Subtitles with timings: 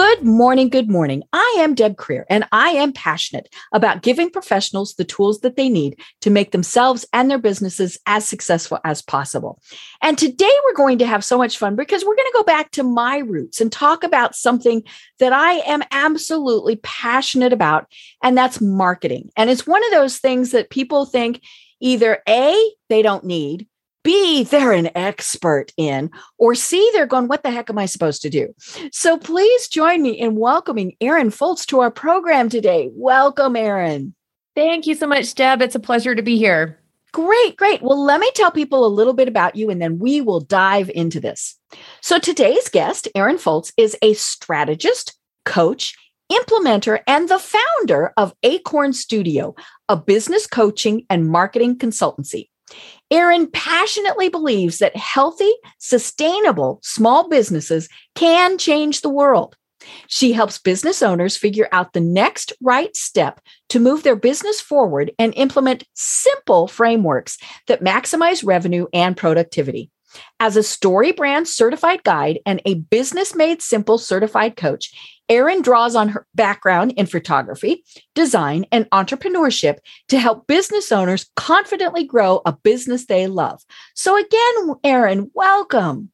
[0.00, 0.70] Good morning.
[0.70, 1.24] Good morning.
[1.34, 5.68] I am Deb Creer, and I am passionate about giving professionals the tools that they
[5.68, 9.60] need to make themselves and their businesses as successful as possible.
[10.00, 12.70] And today we're going to have so much fun because we're going to go back
[12.70, 14.82] to my roots and talk about something
[15.18, 17.86] that I am absolutely passionate about,
[18.22, 19.28] and that's marketing.
[19.36, 21.42] And it's one of those things that people think
[21.78, 23.66] either A, they don't need,
[24.02, 28.22] B, they're an expert in, or C, they're going, what the heck am I supposed
[28.22, 28.54] to do?
[28.92, 32.90] So please join me in welcoming Erin Fults to our program today.
[32.92, 34.14] Welcome, Erin.
[34.56, 35.62] Thank you so much, Deb.
[35.62, 36.78] It's a pleasure to be here.
[37.12, 37.82] Great, great.
[37.82, 40.90] Well, let me tell people a little bit about you and then we will dive
[40.90, 41.58] into this.
[42.00, 45.96] So today's guest, Erin Fults, is a strategist, coach,
[46.30, 49.54] implementer, and the founder of Acorn Studio,
[49.88, 52.49] a business coaching and marketing consultancy.
[53.10, 59.56] Erin passionately believes that healthy, sustainable small businesses can change the world.
[60.08, 65.10] She helps business owners figure out the next right step to move their business forward
[65.18, 69.90] and implement simple frameworks that maximize revenue and productivity.
[70.38, 74.92] As a StoryBrand certified guide and a business made simple certified coach,
[75.28, 82.04] Erin draws on her background in photography, design, and entrepreneurship to help business owners confidently
[82.04, 83.62] grow a business they love.
[83.94, 86.10] So, again, Erin, welcome.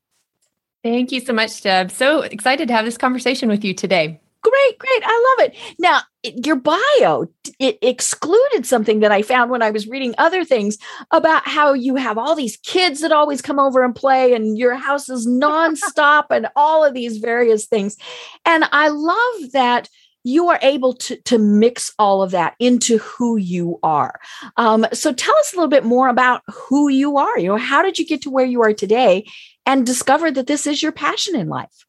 [0.83, 1.91] Thank you so much, Deb.
[1.91, 4.21] So excited to have this conversation with you today.
[4.47, 5.03] Great, great.
[5.05, 5.57] I love it.
[5.81, 7.27] Now, your bio
[7.59, 10.79] it excluded something that I found when I was reading other things
[11.11, 14.77] about how you have all these kids that always come over and play, and your
[14.77, 17.97] house is nonstop, and all of these various things.
[18.45, 19.89] And I love that
[20.23, 24.21] you are able to, to mix all of that into who you are.
[24.57, 27.37] Um, so tell us a little bit more about who you are.
[27.39, 29.27] You know, how did you get to where you are today
[29.65, 31.85] and discover that this is your passion in life?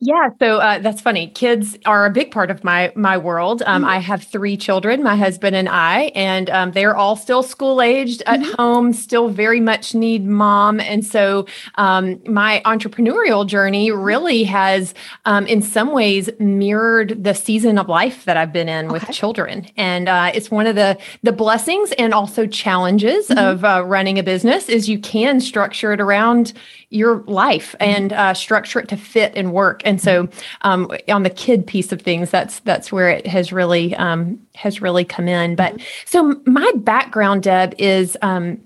[0.00, 1.28] Yeah, so uh, that's funny.
[1.28, 3.62] Kids are a big part of my my world.
[3.66, 3.90] Um, mm-hmm.
[3.90, 8.22] I have three children, my husband and I, and um, they're all still school aged
[8.26, 8.52] at mm-hmm.
[8.54, 8.92] home.
[8.92, 14.00] Still very much need mom, and so um, my entrepreneurial journey mm-hmm.
[14.00, 14.94] really has,
[15.24, 18.92] um, in some ways, mirrored the season of life that I've been in okay.
[18.92, 23.38] with children, and uh, it's one of the the blessings and also challenges mm-hmm.
[23.38, 26.52] of uh, running a business is you can structure it around
[26.92, 27.90] your life mm-hmm.
[27.90, 29.82] and uh, structure it to fit and work.
[29.84, 30.28] And so,
[30.62, 34.80] um, on the kid piece of things, that's that's where it has really um, has
[34.80, 35.56] really come in.
[35.56, 35.84] But mm-hmm.
[36.06, 38.60] so my background, Deb, is um,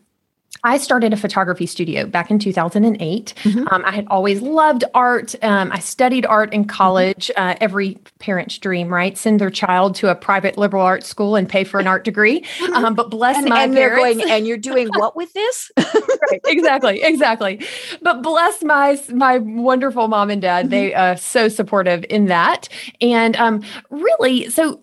[0.66, 3.34] I started a photography studio back in 2008.
[3.36, 3.68] Mm-hmm.
[3.70, 5.36] Um, I had always loved art.
[5.44, 7.30] Um, I studied art in college.
[7.36, 9.16] Uh, every parent's dream, right?
[9.16, 12.44] Send their child to a private liberal arts school and pay for an art degree.
[12.76, 14.18] Um, but bless and, my and parents.
[14.18, 15.70] Going, and you're doing what with this?
[15.78, 17.64] right, exactly, exactly.
[18.02, 20.64] But bless my my wonderful mom and dad.
[20.64, 20.70] Mm-hmm.
[20.70, 22.68] They are uh, so supportive in that.
[23.00, 24.80] And um, really, so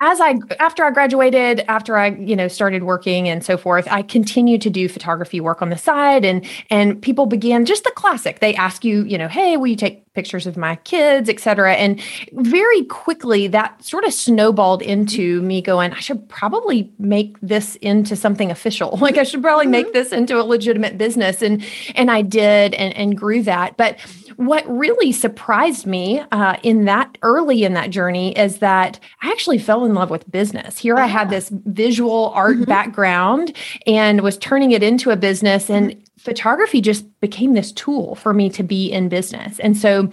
[0.00, 4.02] as I after I graduated, after I you know started working and so forth, I
[4.02, 8.40] continued to do photography work on the side, and and people began just the classic.
[8.40, 11.74] They ask you, you know, hey, will you take pictures of my kids, et cetera.
[11.74, 12.00] And
[12.32, 18.16] very quickly, that sort of snowballed into me going, I should probably make this into
[18.16, 18.98] something official.
[19.04, 19.92] Like I should probably make mm-hmm.
[19.92, 21.42] this into a legitimate business.
[21.42, 21.62] And
[21.94, 23.76] and I did and, and grew that.
[23.76, 23.98] But
[24.36, 29.58] what really surprised me uh, in that early in that journey is that I actually
[29.58, 30.78] fell in love with business.
[30.78, 31.30] Here I had ah.
[31.30, 32.64] this visual art mm-hmm.
[32.64, 33.54] background
[33.86, 35.68] and was turning it into a business.
[35.68, 36.00] And mm-hmm.
[36.24, 39.60] Photography just became this tool for me to be in business.
[39.60, 40.10] And so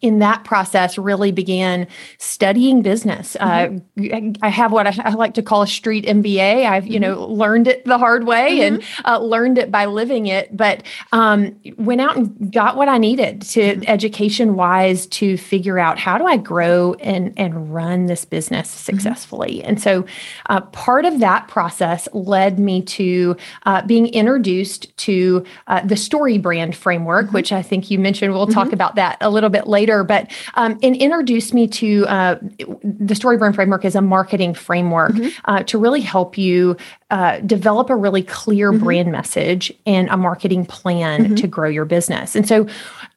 [0.00, 1.86] in that process really began
[2.18, 3.36] studying business.
[3.38, 3.68] Uh,
[3.98, 4.34] mm-hmm.
[4.34, 6.64] Uh, I have what I, I, like to call a street MBA.
[6.64, 6.92] I've mm-hmm.
[6.92, 7.32] you know mm-hmm.
[7.32, 8.74] learned it the hard way mm-hmm.
[8.76, 10.56] and uh, learned it by living it.
[10.56, 13.82] But um, went out and got what I needed to mm-hmm.
[13.86, 18.96] education wise to figure out how do I grow and and run this business mm-hmm.
[18.96, 19.62] successfully.
[19.62, 20.06] And so
[20.46, 23.36] uh, part of that process led me to
[23.66, 28.32] uh, being introduced to uh, the StoryBrand framework, which I think you mentioned.
[28.32, 32.06] We'll talk about that a little bit later later, but um, and introduced me to
[32.06, 32.38] uh,
[32.82, 35.28] the Storybrand framework as a marketing framework mm-hmm.
[35.44, 36.76] uh, to really help you
[37.10, 38.84] uh, develop a really clear mm-hmm.
[38.84, 41.34] brand message and a marketing plan mm-hmm.
[41.34, 42.36] to grow your business.
[42.36, 42.68] And so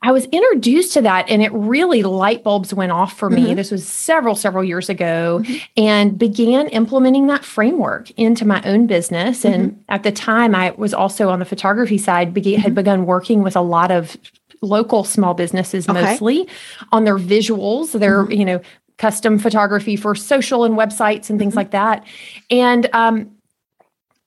[0.01, 3.47] I was introduced to that and it really light bulbs went off for me.
[3.47, 3.55] Mm-hmm.
[3.55, 5.57] This was several, several years ago mm-hmm.
[5.77, 9.45] and began implementing that framework into my own business.
[9.45, 9.81] And mm-hmm.
[9.89, 12.75] at the time, I was also on the photography side, began, had mm-hmm.
[12.75, 14.17] begun working with a lot of
[14.63, 16.01] local small businesses okay.
[16.01, 16.47] mostly
[16.91, 18.61] on their visuals, their, you know,
[18.97, 21.59] custom photography for social and websites and things mm-hmm.
[21.59, 22.05] like that.
[22.49, 23.31] And um,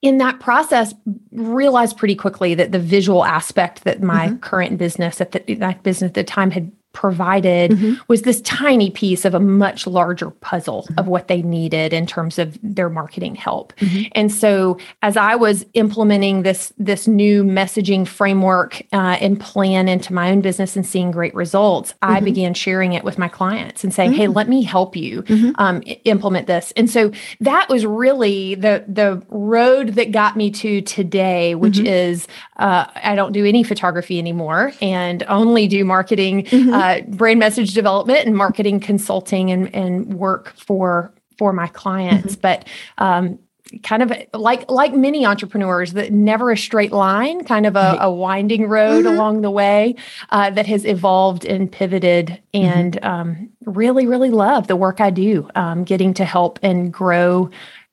[0.03, 0.95] in that process
[1.33, 4.37] realized pretty quickly that the visual aspect that my mm-hmm.
[4.37, 7.95] current business at the, that business at the time had provided mm-hmm.
[8.09, 10.99] was this tiny piece of a much larger puzzle mm-hmm.
[10.99, 13.75] of what they needed in terms of their marketing help.
[13.77, 14.05] Mm-hmm.
[14.13, 20.15] And so as I was implementing this this new messaging framework uh, and plan into
[20.15, 22.25] my own business and seeing great results, I mm-hmm.
[22.25, 24.33] began sharing it with my clients and saying, "Hey, mm-hmm.
[24.33, 25.51] let me help you mm-hmm.
[25.57, 30.81] um, implement this." And so that was really the the road that got me to
[30.81, 32.27] today, which is
[32.57, 36.47] uh, I don't do any photography anymore and only do marketing.
[36.77, 42.37] Uh, uh, brand message development and marketing consulting and, and work for for my clients.
[42.37, 42.41] Mm-hmm.
[42.41, 42.69] But
[42.99, 43.39] um,
[43.83, 48.11] kind of like like many entrepreneurs that never a straight line kind of a, a
[48.11, 49.15] winding road mm-hmm.
[49.15, 49.95] along the way
[50.31, 52.65] uh, that has evolved and pivoted mm-hmm.
[52.65, 53.07] and mm-hmm.
[53.07, 57.51] um, really really love the work i do um, getting to help and grow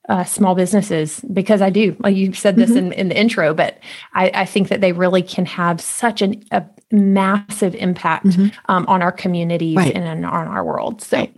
[0.10, 1.96] uh, small businesses because I do.
[2.06, 2.92] You said this mm-hmm.
[2.92, 3.80] in, in the intro, but
[4.14, 8.48] I, I, think that they really can have such an, a massive impact mm-hmm.
[8.70, 9.94] um, on our communities right.
[9.94, 11.02] and on our world.
[11.02, 11.36] So, right.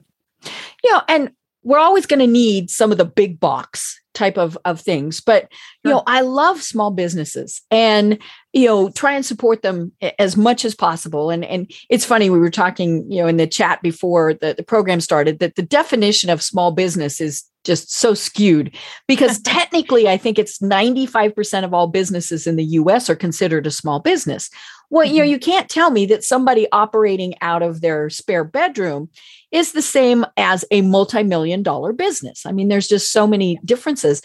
[0.84, 1.31] you know, and
[1.63, 5.52] we're always going to need some of the big box type of of things but
[5.84, 8.18] you know i love small businesses and
[8.54, 12.40] you know try and support them as much as possible and and it's funny we
[12.40, 16.30] were talking you know in the chat before the, the program started that the definition
[16.30, 18.74] of small business is just so skewed
[19.06, 23.72] because technically i think it's 95% of all businesses in the us are considered a
[23.72, 24.50] small business
[24.90, 25.32] well, you know, mm-hmm.
[25.32, 29.10] you can't tell me that somebody operating out of their spare bedroom
[29.52, 32.46] is the same as a multi-million dollar business.
[32.46, 34.22] I mean, there's just so many differences.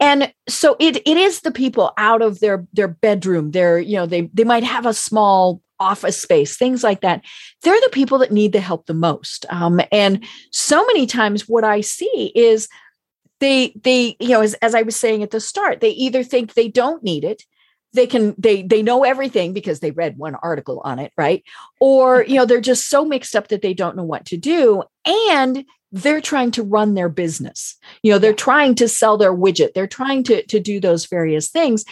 [0.00, 3.52] And so it it is the people out of their their bedroom.
[3.52, 7.24] They're, you know, they they might have a small office space, things like that.
[7.62, 9.46] They're the people that need the help the most.
[9.48, 12.68] Um, and so many times what I see is
[13.42, 16.54] they they you know as, as i was saying at the start they either think
[16.54, 17.42] they don't need it
[17.92, 21.42] they can they they know everything because they read one article on it right?
[21.80, 24.82] Or you know they're just so mixed up that they don't know what to do
[25.04, 27.76] and they're trying to run their business.
[28.02, 29.74] You know they're trying to sell their widget.
[29.74, 31.84] They're trying to to do those various things.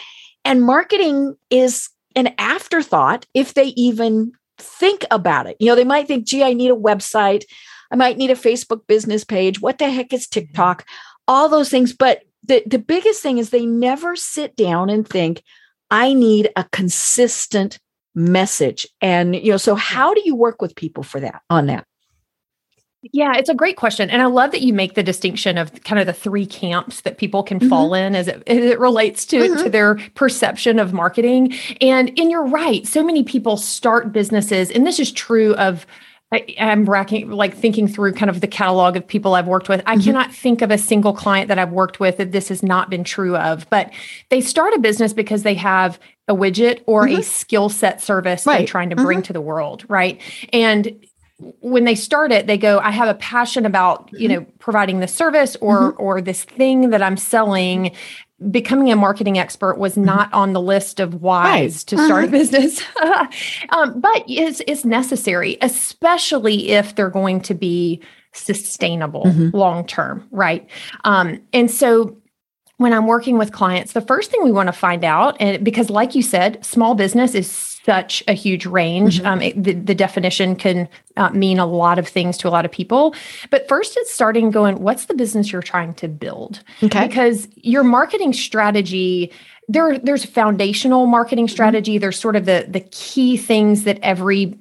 [0.44, 5.56] And marketing is an afterthought if they even think about it.
[5.61, 7.44] You know they might think gee i need a website.
[7.93, 9.61] I might need a facebook business page.
[9.61, 10.47] What the heck is mm-hmm.
[10.47, 10.87] tiktok?
[11.29, 11.93] All those things.
[11.93, 15.43] But the, the biggest thing is they never sit down and think
[15.91, 17.79] I need a consistent
[18.15, 18.87] message.
[19.01, 21.87] And, you know, so how do you work with people for that on that?
[23.03, 24.11] Yeah, it's a great question.
[24.11, 27.17] And I love that you make the distinction of kind of the three camps that
[27.17, 27.69] people can mm-hmm.
[27.71, 29.63] fall in as it, as it relates to, mm-hmm.
[29.63, 31.55] to their perception of marketing.
[31.81, 32.87] And and you're right.
[32.87, 35.87] So many people start businesses, and this is true of
[36.32, 39.82] I, am racking, like thinking through kind of the catalog of people I've worked with.
[39.85, 40.05] I mm-hmm.
[40.05, 43.03] cannot think of a single client that I've worked with that this has not been
[43.03, 43.69] true of.
[43.69, 43.93] But
[44.29, 47.21] they start a business because they have a widget or mm-hmm.
[47.21, 48.59] a skill set service right.
[48.59, 49.25] they're trying to bring mm-hmm.
[49.25, 50.21] to the world, right?
[50.52, 51.05] And
[51.61, 54.40] when they start it, they go, I have a passion about, you mm-hmm.
[54.40, 56.02] know, providing this service or mm-hmm.
[56.02, 57.93] or this thing that I'm selling
[58.50, 60.04] becoming a marketing expert was mm-hmm.
[60.04, 61.73] not on the list of whys right.
[61.87, 62.28] to start uh-huh.
[62.28, 62.82] a business
[63.70, 68.00] um, but it's, it's necessary especially if they're going to be
[68.32, 69.54] sustainable mm-hmm.
[69.54, 70.68] long term right
[71.04, 72.16] um, and so
[72.78, 75.90] when i'm working with clients the first thing we want to find out and because
[75.90, 79.19] like you said small business is such a huge range.
[79.19, 79.27] Mm-hmm.
[79.27, 82.65] Um, it, the, the, definition can uh, mean a lot of things to a lot
[82.65, 83.15] of people.
[83.51, 86.63] But first, it's starting going, what's the business you're trying to build?
[86.83, 87.07] Okay.
[87.07, 89.33] Because your marketing strategy,
[89.69, 91.53] there, there's foundational marketing mm-hmm.
[91.53, 91.99] strategy.
[91.99, 94.59] There's sort of the, the key things that every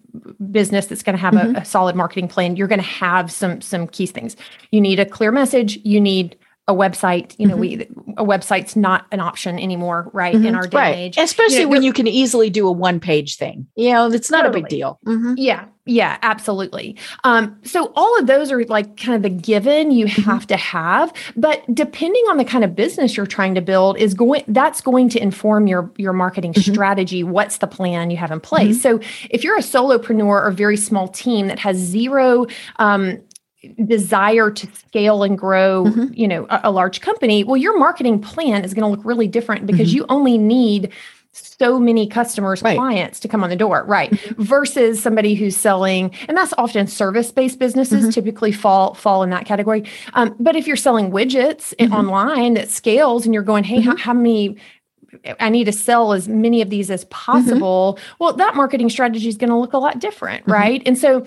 [0.52, 1.56] business that's going to have mm-hmm.
[1.56, 4.36] a, a solid marketing plan, you're going to have some, some key things.
[4.72, 5.78] You need a clear message.
[5.84, 6.38] You need
[6.70, 7.36] a website.
[7.38, 8.14] You know, mm-hmm.
[8.16, 10.36] we a website's not an option anymore, right?
[10.36, 10.46] Mm-hmm.
[10.46, 10.90] In our day right.
[10.90, 13.68] and age, especially you know, when you can easily do a one page thing.
[13.76, 14.62] You know, it's not totally.
[14.62, 15.00] a big deal.
[15.06, 15.34] Mm-hmm.
[15.38, 16.96] Yeah, yeah, absolutely.
[17.24, 20.22] Um, so all of those are like kind of the given you mm-hmm.
[20.22, 24.14] have to have, but depending on the kind of business you're trying to build is
[24.14, 26.72] going that's going to inform your your marketing mm-hmm.
[26.72, 27.24] strategy.
[27.24, 28.78] What's the plan you have in place?
[28.84, 29.02] Mm-hmm.
[29.02, 32.46] So if you're a solopreneur or very small team that has zero
[32.78, 33.20] um,
[33.86, 36.13] desire to scale and grow mm-hmm.
[36.13, 39.28] you know a, a, large company well your marketing plan is going to look really
[39.28, 39.98] different because mm-hmm.
[39.98, 40.94] you only need
[41.34, 42.78] so many customers right.
[42.78, 44.42] clients to come on the door right mm-hmm.
[44.42, 48.12] versus somebody who's selling and that's often service based businesses mm-hmm.
[48.12, 51.94] typically fall fall in that category um, but if you're selling widgets mm-hmm.
[51.94, 54.56] online that scales and you're going hey how, how many
[55.39, 57.96] I need to sell as many of these as possible.
[57.98, 58.16] Mm-hmm.
[58.20, 60.51] Well, that marketing strategy is going to look a lot different, mm-hmm.
[60.51, 60.84] right?
[60.86, 61.25] And so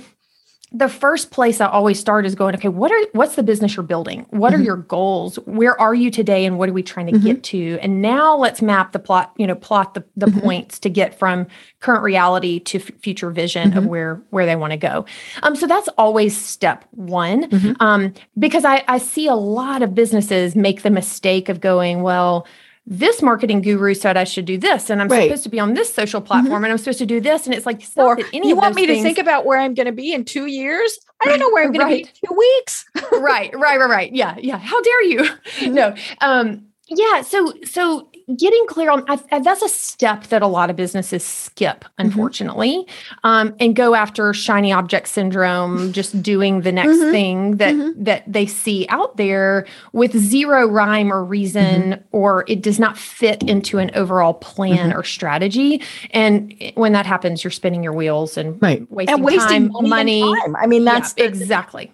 [0.74, 3.82] the first place I always start is going, okay, what are what's the business you're
[3.82, 4.26] building?
[4.30, 4.62] What mm-hmm.
[4.62, 5.36] are your goals?
[5.44, 7.26] Where are you today and what are we trying to mm-hmm.
[7.26, 7.78] get to?
[7.82, 10.40] And now let's map the plot, you know, plot the, the mm-hmm.
[10.40, 11.46] points to get from
[11.80, 13.86] current reality to f- future vision of mm-hmm.
[13.86, 15.04] where where they want to go.
[15.42, 17.50] Um, so that's always step one.
[17.50, 17.72] Mm-hmm.
[17.80, 22.46] Um, because I, I see a lot of businesses make the mistake of going, well,
[22.84, 25.24] this marketing guru said I should do this, and I'm right.
[25.24, 26.26] supposed to be on this social mm-hmm.
[26.26, 26.64] platform, mm-hmm.
[26.64, 29.02] and I'm supposed to do this, and it's like, or you want me things- to
[29.02, 30.98] think about where I'm going to be in two years?
[31.20, 32.04] I don't know where I'm going right.
[32.04, 32.84] to be in two weeks.
[33.12, 34.12] right, right, right, right.
[34.12, 34.58] Yeah, yeah.
[34.58, 35.28] How dare you?
[35.68, 37.22] no, um, yeah.
[37.22, 41.80] So, so getting clear on I, that's a step that a lot of businesses skip
[41.80, 42.06] mm-hmm.
[42.06, 43.26] unfortunately mm-hmm.
[43.26, 47.10] um, and go after shiny object syndrome just doing the next mm-hmm.
[47.10, 48.04] thing that mm-hmm.
[48.04, 52.02] that they see out there with zero rhyme or reason mm-hmm.
[52.12, 54.98] or it does not fit into an overall plan mm-hmm.
[54.98, 58.90] or strategy and when that happens you're spinning your wheels and right.
[58.90, 60.40] wasting, and wasting time, money, money.
[60.40, 60.56] Time.
[60.56, 61.92] i mean that's yeah, the, exactly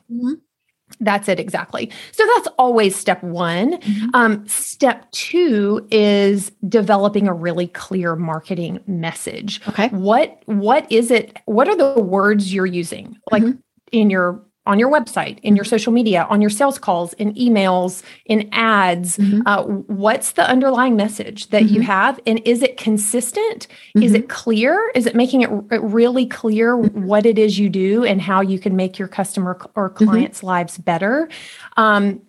[1.01, 1.91] that's it exactly.
[2.13, 3.79] So that's always step one.
[3.79, 4.09] Mm-hmm.
[4.15, 9.61] Um, step two is developing a really clear marketing message.
[9.69, 9.89] Okay.
[9.89, 11.37] What what is it?
[11.45, 13.17] What are the words you're using?
[13.31, 13.59] Like mm-hmm.
[13.93, 18.03] in your on your website, in your social media, on your sales calls, in emails,
[18.27, 19.17] in ads.
[19.17, 19.41] Mm-hmm.
[19.47, 21.75] Uh, what's the underlying message that mm-hmm.
[21.77, 22.21] you have?
[22.27, 23.67] And is it consistent?
[23.67, 24.03] Mm-hmm.
[24.03, 24.93] Is it clear?
[24.95, 27.07] Is it making it r- really clear mm-hmm.
[27.07, 30.05] what it is you do and how you can make your customer or mm-hmm.
[30.05, 31.31] clients' lives better?
[31.79, 32.21] Um,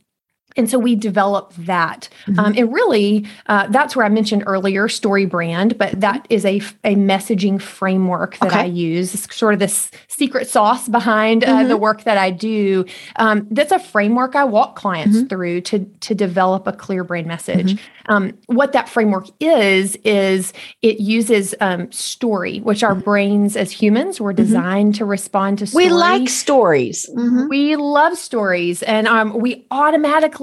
[0.58, 2.39] and so we develop that mm-hmm.
[2.39, 6.96] um, and really uh, that's where i mentioned earlier StoryBrand but that is a, a
[6.96, 8.62] messaging framework that okay.
[8.62, 11.70] i use it's sort of this secret sauce behind uh, mm-hmm.
[11.70, 12.86] the work that i do
[13.18, 15.27] um, that's a framework i walk clients mm-hmm.
[15.27, 18.12] through to to develop a clear brand message mm-hmm.
[18.12, 24.20] um, what that framework is is it uses um, story which our brains as humans
[24.20, 24.44] were mm-hmm.
[24.44, 25.86] designed to respond to story.
[25.86, 27.48] we like stories mm-hmm.
[27.48, 30.38] we love stories and um, we automatically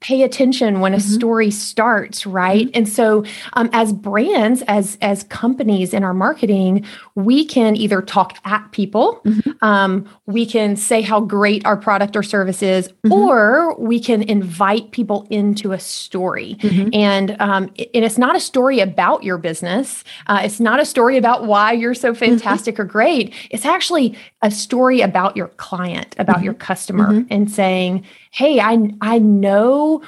[0.00, 1.14] pay attention when a mm-hmm.
[1.14, 2.66] story starts, right?
[2.66, 2.76] Mm-hmm.
[2.76, 3.24] And so,
[3.54, 9.20] um, as brands, as as companies in our marketing, we can either talk at people,
[9.24, 9.50] mm-hmm.
[9.62, 13.12] um, we can say how great our product or service is, mm-hmm.
[13.12, 16.56] or we can invite people into a story.
[16.60, 16.90] Mm-hmm.
[16.92, 17.64] And um,
[17.94, 20.04] and it's not a story about your business.
[20.26, 22.18] Uh, it's not a story about why you're so mm-hmm.
[22.18, 23.34] fantastic or great.
[23.50, 29.18] It's actually a story about your client, about your customer, and saying, hey, I I
[29.18, 30.02] know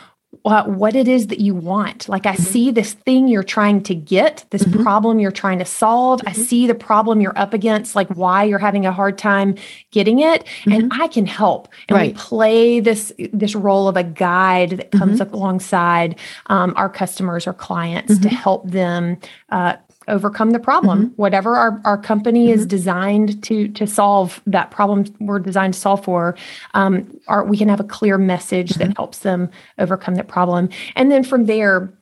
[0.45, 2.09] uh, what it is that you want.
[2.09, 2.43] Like I mm-hmm.
[2.43, 4.83] see this thing you're trying to get, this mm-hmm.
[4.83, 6.21] problem you're trying to solve.
[6.21, 6.29] Mm-hmm.
[6.29, 9.57] I see the problem you're up against, like why you're having a hard time
[9.91, 11.03] getting it, and mm-hmm.
[11.03, 11.69] I can help.
[11.89, 12.13] And right.
[12.13, 15.35] we play this this role of a guide that comes mm-hmm.
[15.35, 18.37] alongside um, our customers or clients to mm-hmm.
[18.37, 19.19] help them
[19.51, 19.77] uh,
[20.11, 21.15] overcome the problem mm-hmm.
[21.15, 22.59] whatever our, our company mm-hmm.
[22.59, 26.37] is designed to to solve that problem we're designed to solve for
[26.75, 28.89] um, our, we can have a clear message mm-hmm.
[28.89, 31.93] that helps them overcome that problem and then from there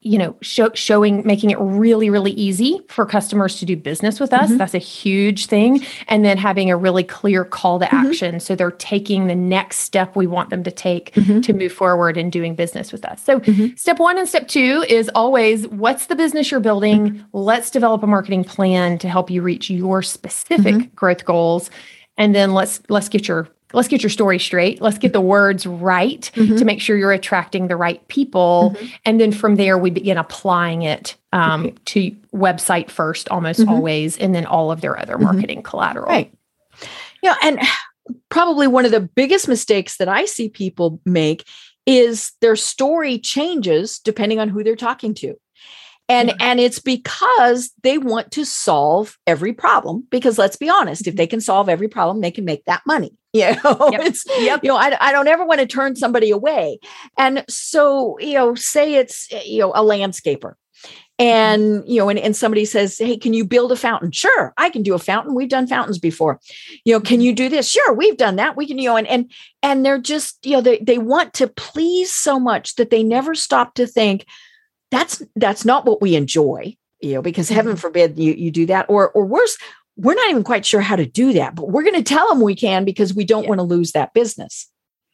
[0.00, 4.32] you know show, showing making it really really easy for customers to do business with
[4.32, 4.58] us mm-hmm.
[4.58, 8.08] that's a huge thing and then having a really clear call to mm-hmm.
[8.08, 8.38] action mm-hmm.
[8.38, 11.40] so they're taking the next step we want them to take mm-hmm.
[11.40, 13.74] to move forward in doing business with us so mm-hmm.
[13.76, 17.22] step 1 and step 2 is always what's the business you're building mm-hmm.
[17.32, 21.70] let's develop a marketing plan to help you reach your specific growth goals
[22.16, 24.80] and then let's let's get your let's get your story straight.
[24.80, 26.56] Let's get the words right mm-hmm.
[26.56, 28.74] to make sure you're attracting the right people.
[28.74, 28.86] Mm-hmm.
[29.04, 33.70] And then from there, we begin applying it um, to website first, almost mm-hmm.
[33.70, 35.24] always, and then all of their other mm-hmm.
[35.24, 36.06] marketing collateral.
[36.06, 36.32] Right.
[37.22, 37.36] Yeah.
[37.42, 37.60] And
[38.30, 41.44] probably one of the biggest mistakes that I see people make
[41.84, 45.34] is their story changes depending on who they're talking to
[46.08, 51.16] and and it's because they want to solve every problem because let's be honest if
[51.16, 54.00] they can solve every problem they can make that money You know, yep.
[54.00, 54.60] it's yep.
[54.62, 56.78] you know, I, I don't ever want to turn somebody away.
[57.18, 60.54] And so, you know, say it's eh, you know a landscaper
[61.18, 61.26] mm-hmm.
[61.26, 64.70] and you know and, and somebody says hey can you build a fountain sure i
[64.70, 66.40] can do a fountain we've done fountains before
[66.84, 67.22] you know can mm-hmm.
[67.22, 69.30] you do this sure we've done that we can you know and and
[69.62, 73.34] and they're just you know they, they want to please so much that they never
[73.34, 74.26] stop to think
[74.90, 77.80] that's that's not what we enjoy you know because heaven mm-hmm.
[77.80, 79.56] forbid you you do that or or worse
[79.98, 82.40] we're not even quite sure how to do that but we're going to tell them
[82.40, 83.48] we can because we don't yeah.
[83.50, 84.68] want to lose that business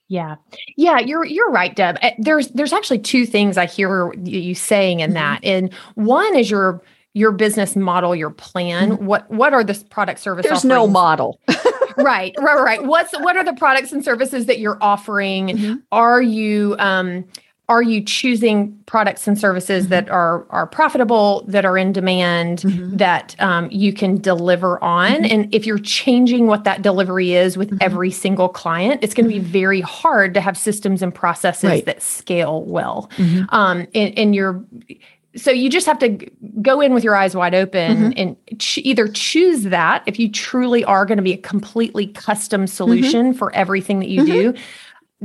[0.09, 0.37] yeah.
[0.77, 1.99] Yeah, you're you're right, Deb.
[2.03, 5.15] Eh, there's there's actually two things I hear you saying in mm-hmm.
[5.15, 5.41] that.
[5.43, 6.83] And one is your
[7.15, 8.93] your business model, your plan.
[8.93, 9.07] Mm-hmm.
[9.07, 10.69] What what are the product service There's offerings?
[10.69, 11.41] no model.
[11.97, 12.85] right, right, right.
[12.85, 15.49] What's what are the products and services that you're offering?
[15.49, 15.75] Mm-hmm.
[15.91, 17.25] Are you um
[17.69, 19.91] are you choosing products and services mm-hmm.
[19.91, 22.97] that are are profitable that are in demand mm-hmm.
[22.97, 25.25] that um, you can deliver on mm-hmm.
[25.25, 27.79] and if you're changing what that delivery is with mm-hmm.
[27.81, 29.51] every single client it's going to be mm-hmm.
[29.51, 31.87] very hard to have systems and processes right.
[31.87, 33.45] that scale well mm-hmm.
[33.55, 34.63] um, and, and you're
[35.37, 36.09] so you just have to
[36.63, 40.85] go in with your eyes wide open and ch- either choose that if you truly
[40.85, 44.55] are going to be a completely custom solution for everything that you do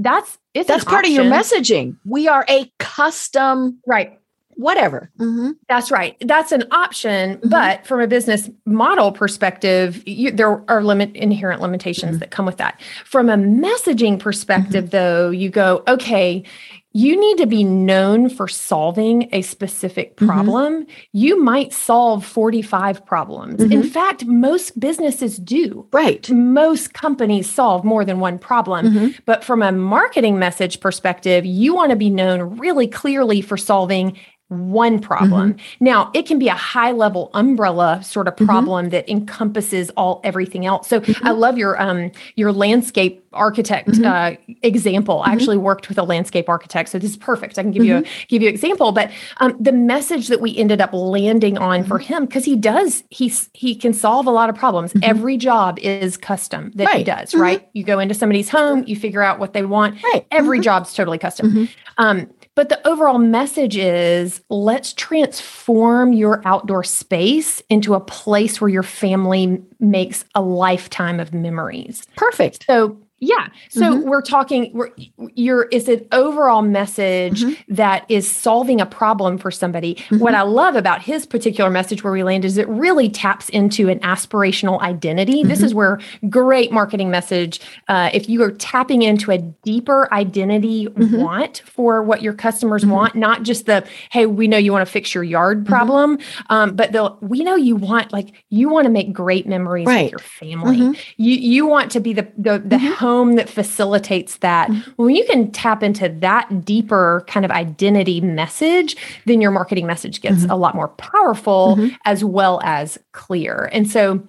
[0.04, 1.20] that's it's that's part option.
[1.20, 1.98] of your messaging.
[2.06, 4.20] We are a custom right
[4.60, 5.10] whatever.
[5.18, 5.52] Mm-hmm.
[5.70, 6.18] That's right.
[6.20, 7.38] That's an option.
[7.38, 7.48] Mm-hmm.
[7.48, 12.20] But from a business model perspective, you, there are limit inherent limitations mm-hmm.
[12.20, 12.82] that come with that.
[13.06, 14.98] From a messaging perspective, mm-hmm.
[14.98, 16.44] though, you go, okay,
[16.92, 20.26] you need to be known for solving a specific mm-hmm.
[20.26, 20.86] problem.
[20.86, 20.92] Mm-hmm.
[21.14, 23.62] You might solve 45 problems.
[23.62, 23.72] Mm-hmm.
[23.72, 25.88] In fact, most businesses do.
[25.92, 26.30] Right.
[26.32, 28.88] Most companies solve more than one problem.
[28.88, 29.08] Mm-hmm.
[29.26, 34.18] But from a marketing message perspective, you want to be known really clearly for solving
[34.50, 35.54] one problem.
[35.54, 35.86] Mm-hmm.
[35.86, 38.46] Now, it can be a high level umbrella sort of mm-hmm.
[38.46, 38.92] problem mm-hmm.
[38.92, 40.88] that encompasses all everything else.
[40.88, 41.28] So mm-hmm.
[41.28, 44.06] I love your um your landscape architect mm-hmm.
[44.06, 45.22] uh, example.
[45.22, 45.38] I mm-hmm.
[45.38, 47.60] actually worked with a landscape architect, so this is perfect.
[47.60, 50.58] I can give you a give you an example, but um, the message that we
[50.58, 54.50] ended up landing on for him because he does he's he can solve a lot
[54.50, 54.94] of problems.
[55.04, 56.98] Every job is custom that right.
[56.98, 57.70] he does, right?
[57.74, 60.02] You go into somebody's home, you figure out what they want.
[60.04, 60.26] Right.
[60.32, 61.70] Every job's totally custom.
[62.00, 62.30] Um,
[62.60, 68.84] but the overall message is let's transform your outdoor space into a place where your
[68.84, 72.06] family makes a lifetime of memories.
[72.18, 72.66] Perfect.
[72.66, 73.50] So yeah.
[73.70, 74.10] So mm-hmm.
[74.10, 74.90] we're talking we're
[75.36, 77.74] you're it's an overall message mm-hmm.
[77.74, 79.96] that is solving a problem for somebody.
[79.96, 80.20] Mm-hmm.
[80.20, 83.90] What I love about his particular message where we land is it really taps into
[83.90, 85.44] an aspirational identity.
[85.44, 85.78] This is mm-hmm.
[85.78, 91.18] where great marketing message uh, if you are tapping into a deeper identity mm-hmm.
[91.18, 92.94] want for what your customers mm-hmm.
[92.94, 96.18] want, not just the hey, we know you want to fix your yard problem,
[96.50, 100.04] um, but the we know you want like you want to make great memories right.
[100.04, 100.98] with your family.
[101.18, 105.04] You you want to be the the, the home that facilitates that, mm-hmm.
[105.04, 108.96] when you can tap into that deeper kind of identity message,
[109.26, 110.52] then your marketing message gets mm-hmm.
[110.52, 111.96] a lot more powerful mm-hmm.
[112.06, 113.70] as well as clear.
[113.72, 114.22] And so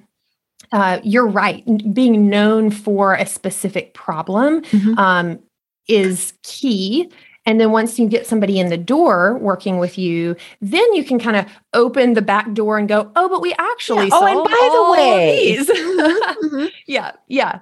[0.73, 1.65] uh, you're right.
[1.93, 4.99] Being known for a specific problem mm-hmm.
[4.99, 5.41] um,
[5.89, 7.11] is key.
[7.47, 11.19] And then once you get somebody in the door working with you, then you can
[11.19, 14.13] kind of open the back door and go, oh, but we actually yeah.
[14.13, 15.57] oh, and by the way,
[16.61, 16.67] mm-hmm.
[16.87, 17.61] yeah, yeah.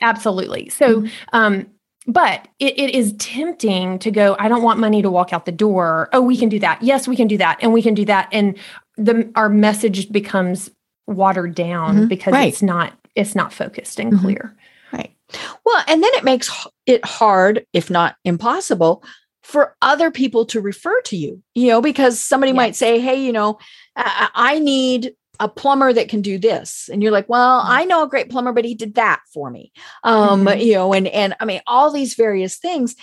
[0.00, 0.68] Absolutely.
[0.68, 1.08] So, mm-hmm.
[1.32, 1.66] um,
[2.06, 5.52] but it, it is tempting to go, I don't want money to walk out the
[5.52, 6.08] door.
[6.12, 6.82] Oh, we can do that.
[6.82, 7.58] Yes, we can do that.
[7.60, 8.28] And we can do that.
[8.32, 8.56] And
[8.96, 10.70] the our message becomes
[11.06, 12.06] watered down mm-hmm.
[12.06, 12.48] because right.
[12.48, 14.24] it's not it's not focused and mm-hmm.
[14.24, 14.56] clear.
[14.92, 15.14] Right.
[15.64, 16.50] Well, and then it makes
[16.86, 19.04] it hard, if not impossible,
[19.42, 22.56] for other people to refer to you, you know, because somebody yes.
[22.56, 23.58] might say, Hey, you know,
[23.96, 27.72] I, I need a plumber that can do this and you're like well mm-hmm.
[27.72, 29.72] i know a great plumber but he did that for me
[30.04, 30.60] um mm-hmm.
[30.60, 32.94] you know and and i mean all these various things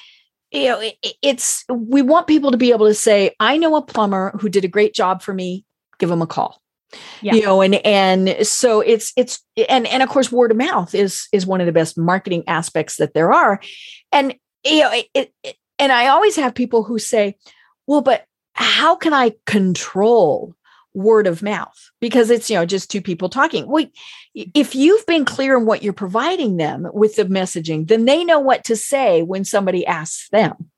[0.51, 3.81] you know it, it's we want people to be able to say i know a
[3.81, 5.65] plumber who did a great job for me
[5.97, 6.61] give him a call
[7.21, 7.33] yeah.
[7.33, 11.27] you know and and so it's it's and and of course word of mouth is
[11.33, 13.59] is one of the best marketing aspects that there are
[14.11, 17.35] and you know it, it and i always have people who say
[17.87, 18.23] well but
[18.53, 20.55] how can i control
[20.97, 23.67] word of mouth because it's you know just two people talking.
[23.67, 23.85] Well
[24.33, 28.39] if you've been clear in what you're providing them with the messaging then they know
[28.39, 30.69] what to say when somebody asks them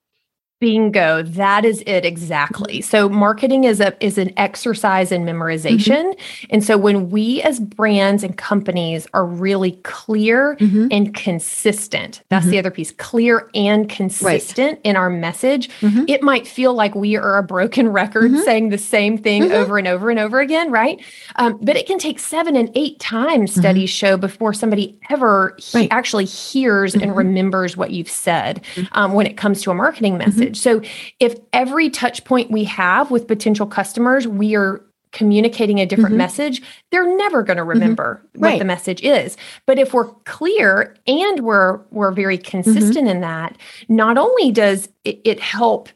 [0.60, 2.82] Bingo, that is it exactly.
[2.82, 6.14] So marketing is a is an exercise in memorization.
[6.14, 6.46] Mm-hmm.
[6.50, 10.88] And so when we as brands and companies are really clear mm-hmm.
[10.92, 12.52] and consistent, that's mm-hmm.
[12.52, 14.82] the other piece, clear and consistent right.
[14.84, 16.04] in our message, mm-hmm.
[16.10, 18.42] it might feel like we are a broken record mm-hmm.
[18.42, 19.54] saying the same thing mm-hmm.
[19.54, 21.02] over and over and over again, right?
[21.38, 25.84] Um, but it can take seven and eight times studies show before somebody ever right.
[25.84, 30.18] he actually hears and remembers what you've said um, when it comes to a marketing
[30.18, 30.62] message message.
[30.62, 30.82] So
[31.20, 36.18] if every touch point we have with potential customers, we are communicating a different mm-hmm.
[36.18, 37.70] message, they're never going to mm-hmm.
[37.70, 38.44] remember mm-hmm.
[38.44, 38.52] right.
[38.54, 39.38] what the message is.
[39.66, 43.08] But if we're clear and we're we're very consistent mm-hmm.
[43.08, 43.58] in that,
[43.88, 45.90] not only does it, it help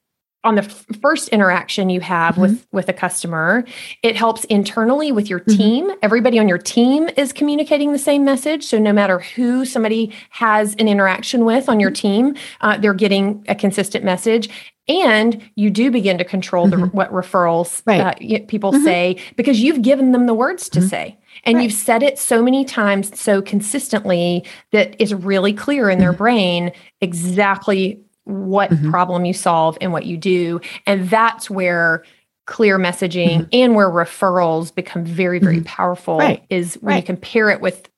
[0.43, 2.41] on the f- first interaction you have mm-hmm.
[2.41, 3.63] with with a customer
[4.01, 5.57] it helps internally with your mm-hmm.
[5.57, 5.99] team mm-hmm.
[6.01, 10.75] everybody on your team is communicating the same message so no matter who somebody has
[10.75, 12.33] an interaction with on your mm-hmm.
[12.33, 14.49] team uh, they're getting a consistent message
[14.87, 16.97] and you do begin to control the, mm-hmm.
[16.97, 18.01] what referrals right.
[18.01, 18.83] uh, people mm-hmm.
[18.83, 21.63] say because you've given them the words to say and right.
[21.63, 26.71] you've said it so many times so consistently that it's really clear in their brain
[26.99, 28.89] exactly what mm-hmm.
[28.89, 30.61] problem you solve and what you do.
[30.85, 32.03] And that's where
[32.45, 33.49] clear messaging mm-hmm.
[33.53, 35.65] and where referrals become very, very mm-hmm.
[35.65, 36.43] powerful right.
[36.49, 36.97] is when right.
[36.97, 37.89] you compare it with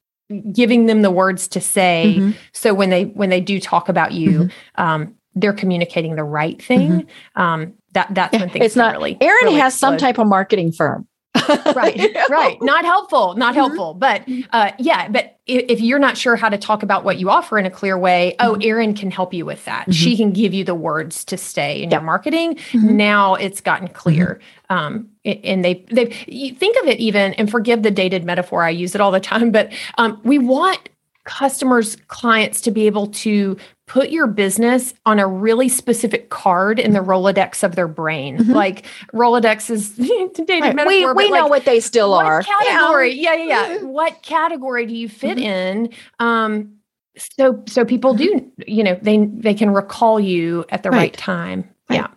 [0.51, 2.15] giving them the words to say.
[2.17, 2.31] Mm-hmm.
[2.51, 4.81] So when they when they do talk about you, mm-hmm.
[4.81, 6.91] um, they're communicating the right thing.
[6.91, 7.41] Mm-hmm.
[7.41, 9.17] Um, that that's when things it's not really.
[9.21, 11.07] Erin really has some type of marketing firm
[11.75, 13.59] right right not helpful not mm-hmm.
[13.59, 17.19] helpful but uh, yeah but if, if, you're not sure how to talk about what
[17.19, 18.61] you offer in a clear way oh mm-hmm.
[18.63, 19.91] erin can help you with that mm-hmm.
[19.91, 21.99] she can give you the words to stay in yep.
[21.99, 22.95] your marketing mm-hmm.
[22.95, 24.73] now it's gotten clear mm-hmm.
[24.73, 28.95] um, and they they think of it even and forgive the dated metaphor i use
[28.95, 30.89] it all the time but um, we want
[31.25, 33.57] customers clients to be able to
[33.87, 38.37] put your business on a really specific card in the Rolodex of their brain.
[38.37, 38.51] Mm-hmm.
[38.53, 40.75] Like Rolodex is dated right.
[40.75, 42.41] metaphor, we, we know what they still what are.
[42.41, 43.73] Category, yeah, yeah, yeah.
[43.73, 43.81] yeah.
[43.83, 45.85] what category do you fit mm-hmm.
[45.85, 45.93] in?
[46.19, 46.71] Um,
[47.17, 51.13] so so people do, you know, they they can recall you at the right, right
[51.13, 51.69] time.
[51.89, 51.97] Right.
[51.97, 52.07] Yeah.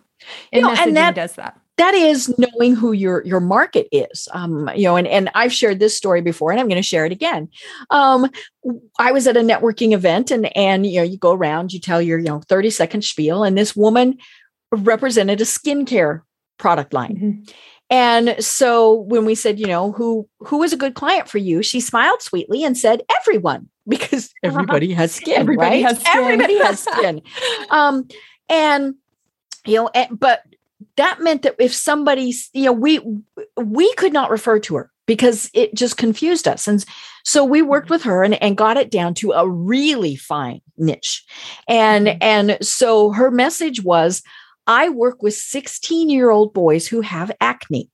[0.51, 4.27] And, you know, and that does that that is knowing who your your market is
[4.33, 7.05] um, you know and, and i've shared this story before and i'm going to share
[7.05, 7.47] it again
[7.89, 8.29] um,
[8.99, 12.01] i was at a networking event and and you know you go around you tell
[12.01, 14.17] your you know 30 second spiel and this woman
[14.71, 16.21] represented a skincare
[16.57, 17.51] product line mm-hmm.
[17.89, 21.63] and so when we said you know who who is a good client for you
[21.63, 25.85] she smiled sweetly and said everyone because everybody has skin everybody right?
[25.85, 26.23] has skin.
[26.23, 27.21] everybody has skin
[27.69, 28.07] um,
[28.49, 28.95] and
[29.65, 30.43] you know but
[30.95, 32.99] that meant that if somebody's you know we
[33.57, 36.85] we could not refer to her because it just confused us and
[37.23, 37.95] so we worked mm-hmm.
[37.95, 41.25] with her and, and got it down to a really fine niche
[41.67, 42.17] and mm-hmm.
[42.21, 44.21] and so her message was
[44.67, 47.89] i work with 16 year old boys who have acne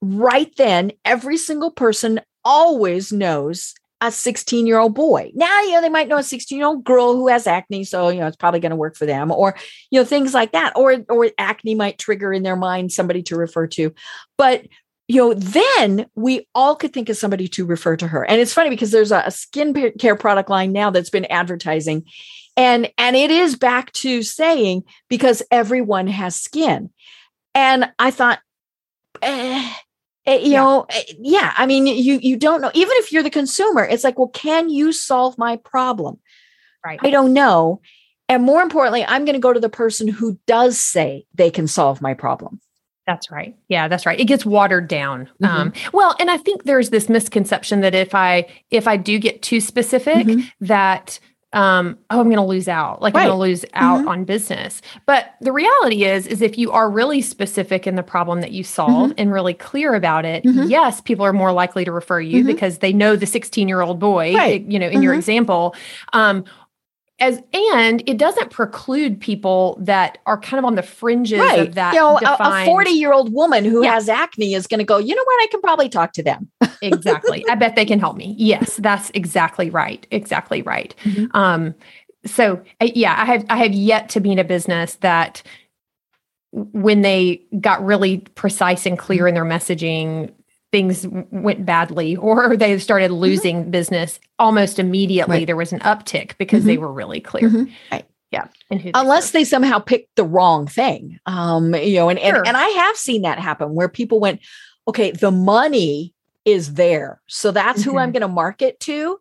[0.00, 5.32] right then every single person always knows a 16 year old boy.
[5.34, 7.84] Now, you know, they might know a 16 year old girl who has acne.
[7.84, 9.56] So, you know, it's probably going to work for them or,
[9.90, 10.72] you know, things like that.
[10.76, 13.92] Or, or acne might trigger in their mind somebody to refer to.
[14.36, 14.66] But,
[15.08, 18.24] you know, then we all could think of somebody to refer to her.
[18.24, 22.04] And it's funny because there's a, a skin care product line now that's been advertising.
[22.56, 26.90] And, and it is back to saying because everyone has skin.
[27.54, 28.40] And I thought,
[29.22, 29.72] eh,
[30.28, 30.62] Eh, you yeah.
[30.62, 34.04] know eh, yeah i mean you you don't know even if you're the consumer it's
[34.04, 36.18] like well can you solve my problem
[36.84, 37.80] right i don't know
[38.28, 41.66] and more importantly i'm going to go to the person who does say they can
[41.66, 42.60] solve my problem
[43.06, 43.56] that's right.
[43.68, 44.20] Yeah, that's right.
[44.20, 45.30] It gets watered down.
[45.42, 45.44] Mm-hmm.
[45.46, 49.40] Um, well, and I think there's this misconception that if I if I do get
[49.40, 50.46] too specific, mm-hmm.
[50.66, 51.18] that
[51.52, 53.00] um, oh, I'm going to lose out.
[53.00, 53.22] Like right.
[53.22, 54.08] I'm going to lose out mm-hmm.
[54.08, 54.82] on business.
[55.06, 58.62] But the reality is, is if you are really specific in the problem that you
[58.62, 59.18] solve mm-hmm.
[59.18, 60.68] and really clear about it, mm-hmm.
[60.68, 62.48] yes, people are more likely to refer you mm-hmm.
[62.48, 64.62] because they know the 16 year old boy, right.
[64.66, 65.20] you know, in your mm-hmm.
[65.20, 65.74] example.
[66.12, 66.44] Um,
[67.20, 71.60] as and it doesn't preclude people that are kind of on the fringes right.
[71.60, 71.94] of that.
[71.94, 73.94] You know, a 40 year old woman who yeah.
[73.94, 76.48] has acne is going to go, you know what, I can probably talk to them.
[76.82, 77.44] exactly.
[77.48, 78.36] I bet they can help me.
[78.38, 80.06] Yes, that's exactly right.
[80.10, 80.94] Exactly right.
[81.02, 81.36] Mm-hmm.
[81.36, 81.74] Um,
[82.24, 85.42] so yeah, I have I have yet to be in a business that
[86.52, 90.32] when they got really precise and clear in their messaging
[90.70, 93.20] things went badly or they started mm-hmm.
[93.20, 93.70] losing mm-hmm.
[93.70, 95.46] business almost immediately right.
[95.46, 96.68] there was an uptick because mm-hmm.
[96.68, 97.72] they were really clear mm-hmm.
[97.90, 98.46] right yeah
[98.94, 102.36] unless they somehow picked the wrong thing um you know and, sure.
[102.36, 104.40] and and i have seen that happen where people went
[104.86, 106.12] okay the money
[106.44, 108.12] is there so that's who i'm mm-hmm.
[108.12, 109.18] going to market to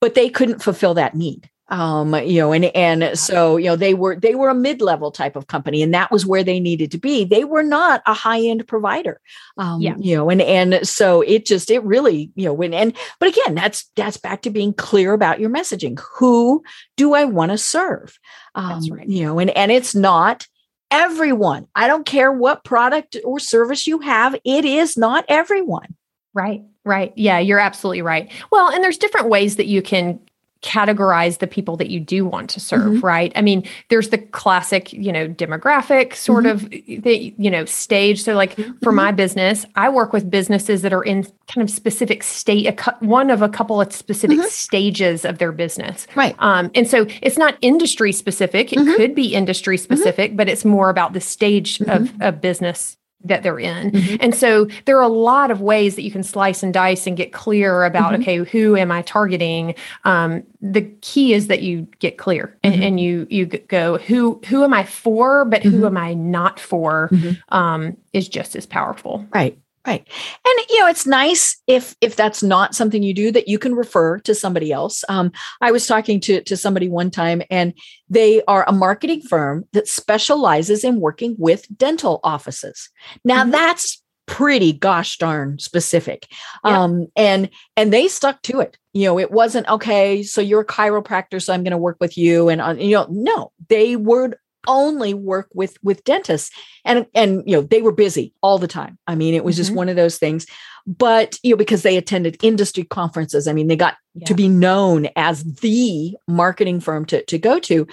[0.00, 3.94] but they couldn't fulfill that need um you know and and so you know they
[3.94, 6.98] were they were a mid-level type of company and that was where they needed to
[6.98, 9.20] be they were not a high-end provider
[9.58, 9.94] um yeah.
[9.98, 13.54] you know and and so it just it really you know when and but again
[13.54, 16.62] that's that's back to being clear about your messaging who
[16.96, 18.18] do i want to serve
[18.54, 19.08] um that's right.
[19.08, 20.46] you know and and it's not
[20.90, 25.94] everyone i don't care what product or service you have it is not everyone
[26.32, 27.12] right Right.
[27.16, 28.32] Yeah, you're absolutely right.
[28.50, 30.18] Well, and there's different ways that you can
[30.62, 33.06] categorize the people that you do want to serve mm-hmm.
[33.06, 36.64] right i mean there's the classic you know demographic sort mm-hmm.
[36.64, 38.72] of the you know stage so like mm-hmm.
[38.82, 42.96] for my business i work with businesses that are in kind of specific state a,
[42.98, 44.48] one of a couple of specific mm-hmm.
[44.48, 48.96] stages of their business right um, and so it's not industry specific it mm-hmm.
[48.96, 49.84] could be industry mm-hmm.
[49.84, 52.97] specific but it's more about the stage of, of business
[53.28, 53.92] that they're in.
[53.92, 54.16] Mm-hmm.
[54.20, 57.16] And so there are a lot of ways that you can slice and dice and
[57.16, 58.22] get clear about, mm-hmm.
[58.22, 59.74] okay, who am I targeting?
[60.04, 62.82] Um, the key is that you get clear and, mm-hmm.
[62.82, 65.86] and, you you go, who who am I for, but who mm-hmm.
[65.86, 67.56] am I not for mm-hmm.
[67.56, 69.24] um, is just as powerful.
[69.32, 69.56] Right.
[69.88, 70.06] Right.
[70.44, 73.74] And you know, it's nice if if that's not something you do that you can
[73.74, 75.02] refer to somebody else.
[75.08, 77.72] Um, I was talking to to somebody one time and
[78.10, 82.90] they are a marketing firm that specializes in working with dental offices.
[83.24, 83.52] Now mm-hmm.
[83.52, 86.26] that's pretty gosh darn specific.
[86.66, 86.82] Yeah.
[86.82, 88.76] Um, and and they stuck to it.
[88.92, 92.18] You know, it wasn't okay, so you're a chiropractor so I'm going to work with
[92.18, 93.52] you and uh, you know, no.
[93.68, 94.36] They would
[94.68, 96.50] only work with with dentists.
[96.84, 98.98] And and you know they were busy all the time.
[99.06, 99.60] I mean it was mm-hmm.
[99.60, 100.46] just one of those things.
[100.86, 104.26] But you know because they attended industry conferences i mean they got yeah.
[104.26, 107.86] to be known as the marketing firm to, to go to.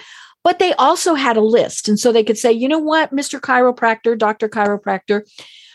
[0.44, 1.88] But they also had a list.
[1.88, 5.22] And so they could say you know what mr chiropractor dr chiropractor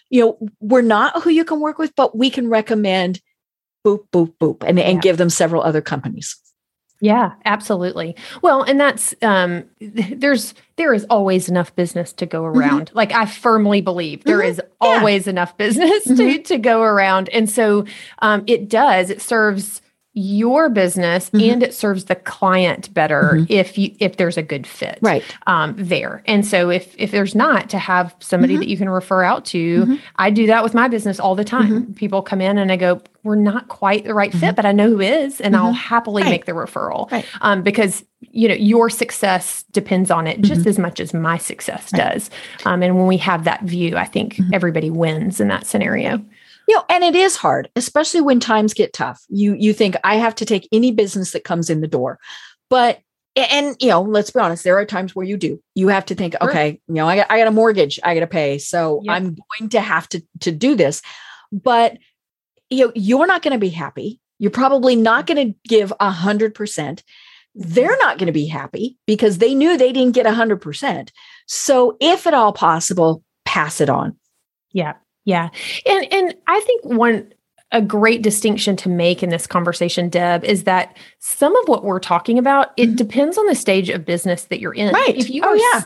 [0.09, 3.19] you know we're not who you can work with but we can recommend
[3.85, 6.37] boop boop boop and, and give them several other companies
[7.01, 8.15] yeah, absolutely.
[8.43, 12.59] Well, and that's um there's there is always enough business to go mm-hmm.
[12.59, 12.85] around.
[12.87, 12.97] Mm-hmm.
[12.97, 14.49] Like I firmly believe there mm-hmm.
[14.49, 15.31] is always yeah.
[15.31, 16.15] enough business mm-hmm.
[16.15, 17.27] to to go around.
[17.29, 17.85] And so
[18.19, 19.81] um it does it serves
[20.13, 21.52] your business mm-hmm.
[21.52, 23.45] and it serves the client better mm-hmm.
[23.47, 27.34] if you if there's a good fit right um, there and so if if there's
[27.34, 28.60] not to have somebody mm-hmm.
[28.60, 29.95] that you can refer out to mm-hmm.
[30.17, 31.93] i do that with my business all the time mm-hmm.
[31.93, 34.56] people come in and i go we're not quite the right fit mm-hmm.
[34.56, 36.30] but i know who is and i'll happily right.
[36.30, 37.26] make the referral right.
[37.39, 41.89] um, because you know your success depends on it just as much as my success
[41.93, 42.12] right.
[42.12, 42.30] does
[42.65, 46.21] um, and when we have that view i think everybody wins in that scenario
[46.71, 49.21] you know and it is hard especially when times get tough.
[49.27, 52.17] You you think i have to take any business that comes in the door.
[52.69, 53.01] But
[53.36, 55.62] and you know let's be honest there are times where you do.
[55.75, 58.21] You have to think okay you know i got, I got a mortgage i got
[58.21, 59.15] to pay so yep.
[59.15, 61.01] i'm going to have to to do this.
[61.51, 61.97] But
[62.69, 64.21] you know you're not going to be happy.
[64.39, 67.03] You're probably not going to give a hundred percent.
[67.53, 71.12] They're not going to be happy because they knew they didn't get a hundred percent.
[71.47, 74.15] So if at all possible pass it on.
[74.71, 74.93] Yeah
[75.25, 75.49] yeah.
[75.86, 77.34] And and I think one
[77.71, 81.99] a great distinction to make in this conversation, Deb, is that some of what we're
[81.99, 82.95] talking about, it mm-hmm.
[82.95, 84.93] depends on the stage of business that you're in.
[84.93, 85.15] Right.
[85.15, 85.84] If you oh, yeah.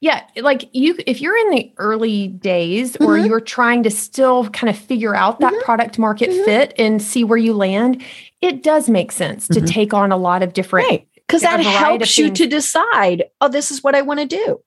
[0.00, 3.04] Yeah, like you if you're in the early days mm-hmm.
[3.06, 5.64] or you're trying to still kind of figure out that mm-hmm.
[5.64, 6.44] product market mm-hmm.
[6.44, 8.02] fit and see where you land,
[8.42, 9.64] it does make sense to mm-hmm.
[9.64, 11.08] take on a lot of different right.
[11.26, 14.60] Because that helps you to decide, oh, this is what I want to do.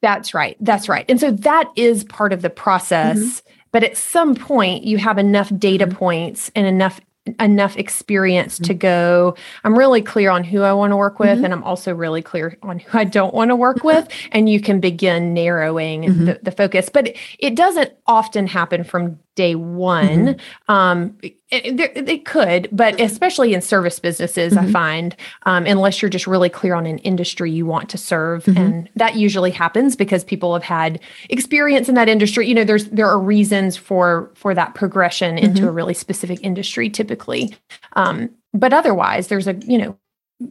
[0.00, 0.56] That's right.
[0.60, 1.04] That's right.
[1.08, 3.45] And so that is part of the process mm-hmm.
[3.72, 5.96] But at some point, you have enough data mm-hmm.
[5.96, 7.00] points and enough
[7.40, 8.64] enough experience mm-hmm.
[8.66, 11.44] to go i'm really clear on who i want to work with mm-hmm.
[11.44, 14.60] and i'm also really clear on who i don't want to work with and you
[14.60, 16.24] can begin narrowing mm-hmm.
[16.26, 20.34] the, the, focus but it, it doesn't often happen from day one.
[20.34, 20.72] Mm-hmm.
[20.72, 21.16] Um,
[21.48, 24.66] it, could, but especially in service businesses, mm-hmm.
[24.66, 28.44] I find, um, unless you're just really clear on an industry you want to serve,
[28.44, 28.58] mm-hmm.
[28.58, 30.98] and that usually happens because people have had
[31.30, 32.48] experience in that industry.
[32.48, 35.68] You know, there's there are reasons for for that progression into mm-hmm.
[35.68, 37.54] a really specific industry typically.
[37.92, 39.96] Um, but otherwise, there's a you know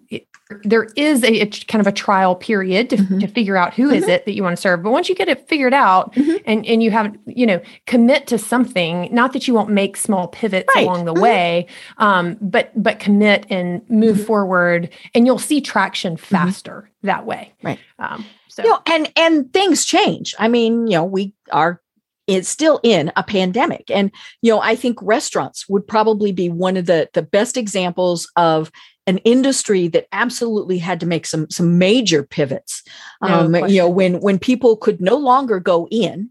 [0.10, 0.28] it,
[0.64, 3.20] there is a, a, kind of a trial period to, mm-hmm.
[3.20, 3.96] to figure out who mm-hmm.
[3.96, 4.84] is it that you want to serve.
[4.84, 6.38] But once you get it figured out mm-hmm.
[6.46, 10.28] and, and you have, you know, commit to something, not that you won't make small
[10.28, 10.86] pivots right.
[10.86, 11.24] along the mm-hmm.
[11.24, 11.68] way,
[11.98, 14.26] um, but, but commit and move mm-hmm.
[14.26, 16.36] forward and you'll see traction mm-hmm.
[16.36, 17.54] faster that way.
[17.64, 17.80] Right.
[17.98, 20.36] Um, so, you know, and, and things change.
[20.38, 21.82] I mean, you know, we are
[22.28, 26.76] it's still in a pandemic and you know i think restaurants would probably be one
[26.76, 28.72] of the the best examples of
[29.08, 32.84] an industry that absolutely had to make some some major pivots.
[33.22, 36.30] No um, you know, when when people could no longer go in,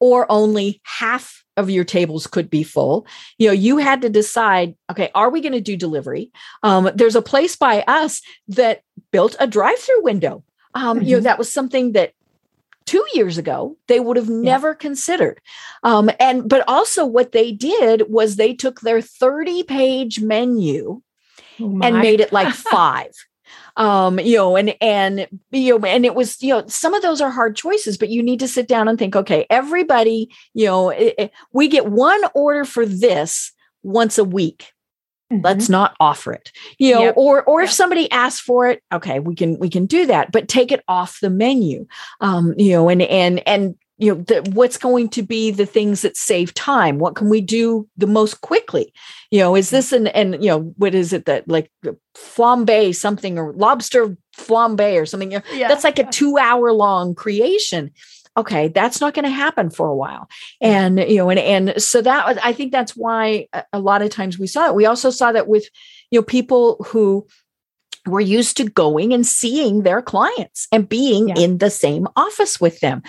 [0.00, 3.06] or only half of your tables could be full.
[3.38, 6.30] You know, you had to decide, okay, are we going to do delivery?
[6.62, 10.44] Um, there's a place by us that built a drive-through window.
[10.74, 11.24] Um, You know, Mhm.
[11.24, 12.12] that was something that
[12.84, 15.40] two years ago they would have never considered.
[15.82, 21.00] Um, and but also what they did was they took their 30-page menu
[21.60, 23.12] Oh and made it like five.
[23.76, 27.20] Um you know and and you know and it was you know some of those
[27.20, 30.90] are hard choices but you need to sit down and think okay everybody you know
[30.90, 34.72] i- i- we get one order for this once a week.
[35.32, 35.42] Mhm.
[35.44, 36.52] let's not offer it.
[36.78, 37.14] You know Yep.
[37.16, 40.46] or or if somebody asks for it okay we can we can do that but
[40.48, 41.86] take it off the menu.
[42.20, 46.02] Um you know and and and you know the, what's going to be the things
[46.02, 46.98] that save time?
[46.98, 48.92] What can we do the most quickly?
[49.30, 51.70] You know is this an and you know what is it that like
[52.14, 55.32] flambe something or lobster flambe or something?
[55.32, 55.68] You know, Yeah.
[55.68, 57.90] that's like a two hour long creation.
[58.36, 60.28] Okay that's not going to happen for a while.
[60.62, 60.68] Mm.
[60.68, 64.02] And you know and and so that was i think that's why a, a lot
[64.02, 64.74] of times we saw it.
[64.74, 65.64] We also saw that with
[66.10, 67.26] you know people who
[68.06, 71.38] were used to going and seeing their clients and being Yeah.
[71.38, 73.02] in the same office with them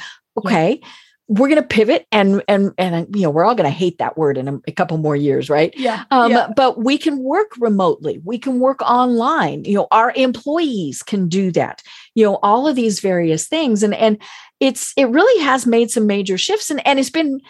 [0.43, 0.50] Yeah.
[0.50, 0.82] okay
[1.30, 4.17] we're going to pivot and and and you know we're all going to hate that
[4.17, 6.06] word in a, a couple more years right yeah.
[6.12, 6.47] um, yeah.
[6.56, 8.21] But we can work remotely.
[8.23, 9.65] We can work online.
[9.65, 11.84] You know, our employees can do that.
[12.15, 14.21] You know, all of these various things, and and
[14.60, 17.41] it's it really has made some major shifts, and and it's been.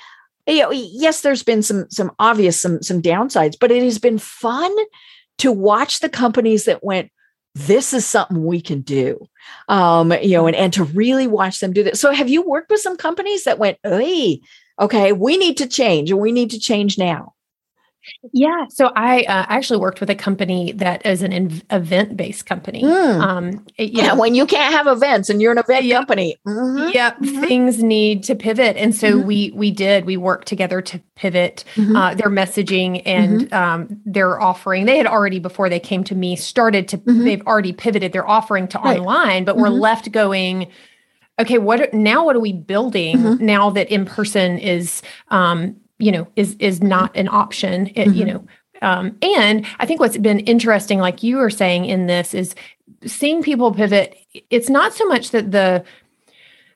[0.49, 4.17] You know, yes, there's been some some obvious some some downsides, but it has been
[4.17, 4.73] fun
[5.39, 7.11] to watch the companies that went.
[7.65, 9.27] This is something we can do,
[9.67, 11.97] um, you know, and and to really watch them do that.
[11.97, 14.41] So, have you worked with some companies that went, "Hey,
[14.79, 17.33] okay, we need to change, and we need to change now"?
[18.31, 18.65] Yeah.
[18.69, 22.83] So I uh, actually worked with a company that is an in- event-based company.
[22.83, 23.21] Mm.
[23.21, 25.97] Um, it- you yeah, know, when you can't have events and you're an event Yep.
[25.99, 26.37] company.
[26.47, 27.47] Mhm, Yep, Mhm.
[27.47, 29.25] things need to pivot, and so Mhm.
[29.25, 30.05] we we did.
[30.05, 31.95] We worked together to pivot Mhm.
[31.97, 34.85] uh, their messaging and um, their offering.
[34.85, 36.97] They had already before they came to me started to.
[36.99, 37.23] Mhm.
[37.23, 38.99] They've already pivoted their offering to Right.
[38.99, 40.67] online, but we're left going.
[41.39, 42.25] Okay, what now?
[42.25, 47.15] What are we building now that in person is, um, you know, is is not
[47.15, 47.87] an option?
[47.95, 48.27] It, You Mhm.
[48.27, 48.43] know,
[48.81, 52.53] um, and I think what's been interesting, like you were saying in this, is
[53.05, 54.15] seeing people pivot.
[54.49, 55.83] It's not so much that the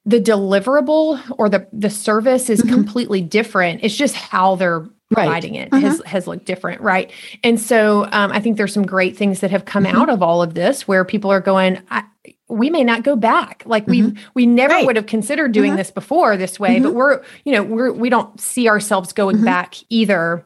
[0.06, 2.70] the deliverable or the the service is Mhm.
[2.74, 3.82] completely different.
[3.84, 4.80] It's just how they're
[5.14, 5.26] Right.
[5.26, 5.82] providing it Mhm.
[5.82, 7.12] has has looked different, right?
[7.44, 9.94] And so um, I think there's some great things that have come Mhm.
[9.94, 11.80] out of all of this where people are going.
[11.92, 12.04] I,
[12.52, 13.64] we may not go back.
[13.66, 14.86] Like we we never Right.
[14.86, 15.78] would have considered doing Mhm.
[15.78, 19.46] this before this way, but we're you know we're we don't see ourselves going Mhm.
[19.46, 20.46] back either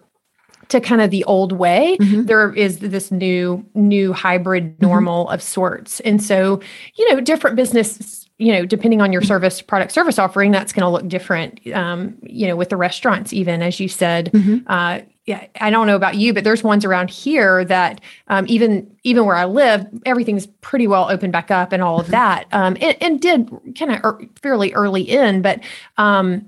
[0.70, 2.26] to kind of the old way Mhm.
[2.28, 4.86] there is this new new hybrid Mm-hmm.
[4.88, 6.60] normal of sorts and so
[6.96, 9.28] you know different business you know depending on your Mm-hmm.
[9.28, 13.32] service product service offering that's going to look different um, you know with the restaurants
[13.34, 14.64] even as you said Mhm.
[14.68, 18.94] uh, yeah i don't know about you but there's ones around here that um, even
[19.04, 22.76] even where i live everything's pretty well opened back up and all of that um,
[22.82, 25.62] and, and did kind of er, fairly early in but
[25.98, 26.46] um,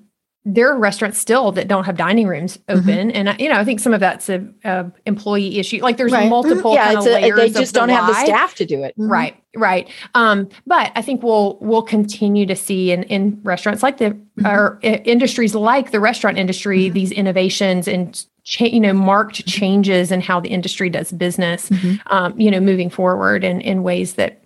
[0.50, 2.80] there are restaurants still that don't have dining rooms Mm-hmm.
[2.90, 5.80] open, and I- you know I think some of that's a, a employee issue.
[5.82, 6.30] Like there's Right.
[6.30, 7.36] Multiple Yeah, of a, layers.
[7.38, 8.98] they just the don't have the staff to do it.
[8.98, 9.10] Mhm.
[9.12, 9.90] Right, right.
[10.16, 14.46] Um, but I think we'll we'll continue to see in in restaurants like the Mm-hmm.
[14.48, 20.12] or i- industries like the restaurant industry these innovations and cha- you know marked changes
[20.12, 21.70] in how the industry does business.
[22.08, 24.42] Um, you know, moving forward in in ways that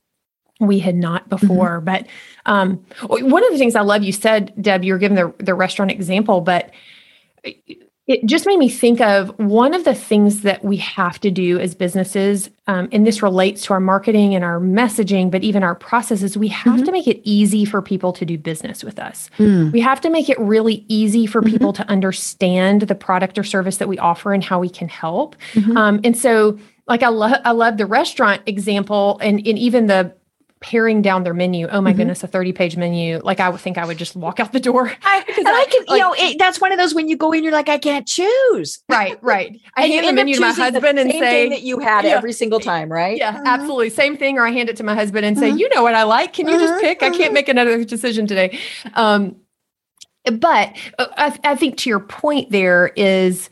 [0.62, 1.82] we had not before.
[1.82, 2.06] But
[2.45, 5.54] um, one of the things I love you said, Deb, you were giving the the
[5.54, 6.71] restaurant example, but
[8.08, 11.60] it just made me think of one of the things that we have to do
[11.60, 15.75] as businesses, um, and this relates to our marketing and our messaging, but even our
[15.75, 16.36] processes.
[16.36, 19.30] We have to make it easy for people to do business with us.
[19.38, 19.71] Mm.
[19.71, 23.77] We have to make it really easy for people to understand the product or service
[23.77, 25.36] that we offer and how we can help.
[25.54, 25.77] Mhm.
[25.77, 30.13] Um, and so, like I love, I love the restaurant example, and and even the
[30.62, 31.67] paring down their menu.
[31.71, 31.97] Oh my Mhm.
[31.97, 33.19] goodness, a thirty-page menu!
[33.24, 34.91] Like I would think I would just walk out the door.
[35.04, 37.32] I, and I can, like- you know, it, that's one of those when you go
[37.32, 38.80] in, you're like, I can't choose.
[38.89, 39.60] Right, right.
[39.76, 42.12] I hand the menu to my husband and same say, thing that you had Yeah.
[42.12, 43.17] every single time, right?
[43.17, 43.45] Yeah, Mhm.
[43.45, 43.89] absolutely.
[43.89, 44.38] Same thing.
[44.38, 45.60] Or I hand it to my husband and say, Mhm.
[45.60, 46.34] you know what I like.
[46.34, 47.02] Can you just Mhm, pick?
[47.04, 48.60] I can't make another decision today.
[48.93, 49.38] Um,
[50.26, 53.50] but uh, I, I think to your point, there is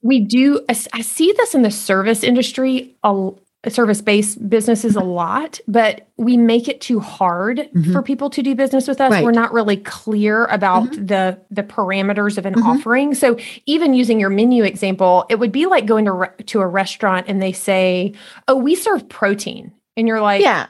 [0.00, 3.30] we do, I, see this in the service industry, a
[3.70, 7.92] service based businesses a lot, but we make it too hard Mhm.
[7.92, 9.10] for people to do business with us.
[9.12, 9.22] Right.
[9.24, 12.64] We're not really clear about the the parameters of an Mhm.
[12.64, 13.14] offering.
[13.14, 16.66] So even using your menu example, it would be like going to re- to a
[16.66, 18.14] restaurant and they say,
[18.48, 20.66] "Oh, we serve protein." And you're like, Yeah.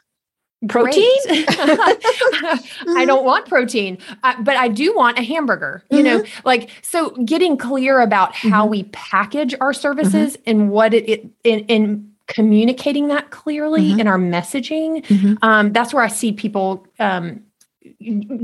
[0.69, 1.03] Protein?
[1.67, 5.83] I don't want protein, uh, but I do want a hamburger.
[5.91, 8.71] You know, like so getting clear about how Mhm.
[8.71, 14.01] we package our services and what it, it in, in communicating that clearly Mhm.
[14.01, 15.39] in our messaging, Mhm.
[15.43, 17.41] um, that's where I see people um,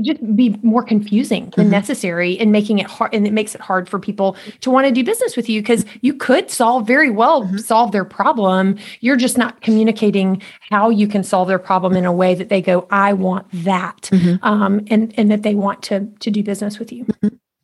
[0.01, 1.71] just be more confusing than Mhm.
[1.71, 4.91] necessary and making it hard and it makes it hard for people to want to
[4.91, 7.59] do business with you because you could solve very well Mhm.
[7.61, 12.11] solve their problem you're just not communicating how you can solve their problem in a
[12.11, 14.39] way that they go i want that Mhm.
[14.43, 17.05] um, and and that they want to to do business with you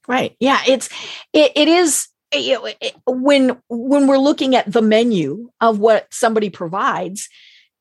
[0.08, 0.36] Right.
[0.40, 0.60] Yeah.
[0.68, 0.88] It's
[1.34, 6.08] it, it is you know, it- when when we're looking at the menu of what
[6.14, 7.30] somebody provides,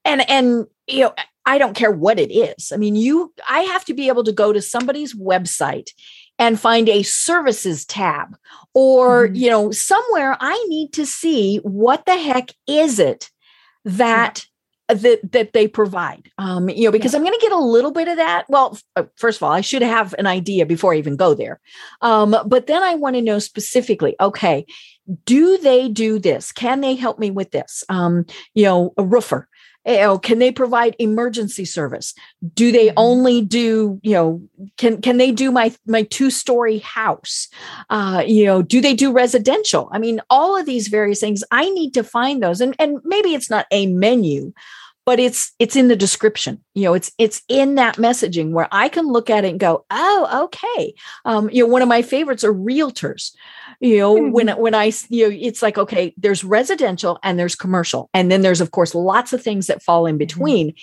[0.04, 1.14] and and you know
[1.46, 2.72] I don't care what it is.
[2.72, 5.90] I mean, you I have to be able to go to somebody's website
[6.38, 8.36] and find a services tab
[8.74, 9.36] or Mhm.
[9.36, 13.30] you know somewhere I need to see what the heck is it
[13.84, 14.46] that
[14.88, 18.08] that that they provide um you know because i'm going to get a little bit
[18.08, 21.16] of that well uh, first of all i should have an idea before i even
[21.16, 21.60] go there
[22.02, 24.66] um but then i want to know specifically okay
[25.26, 26.50] do they do this?
[26.50, 27.84] Can they help me with this?
[27.88, 28.24] Um
[28.54, 29.48] you know a roofer
[29.86, 32.14] you know, can they provide emergency service?
[32.54, 32.94] Do they Mhm.
[32.96, 34.42] only do you know
[34.76, 37.48] can can they do my my two story house?
[37.90, 39.88] Uh you know do they do residential?
[39.92, 42.60] I mean all of these various things i need to find those.
[42.60, 44.52] And and maybe it's not a menu
[45.06, 48.88] but it's it's in the description you know it's it's in that messaging where i
[48.88, 50.94] can look at it and go oh okay.
[51.24, 53.32] Um you know one of my favorites are realtors.
[53.80, 58.10] You know when when i you know it's like okay there's residential and there's commercial
[58.14, 60.74] and then there's of course lots of things that fall in between.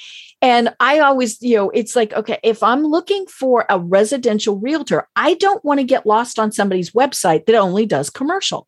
[0.41, 5.07] And i always you know it's like okay if i'm looking for a residential realtor
[5.15, 8.67] i don't want to get lost on somebody's website that only does commercial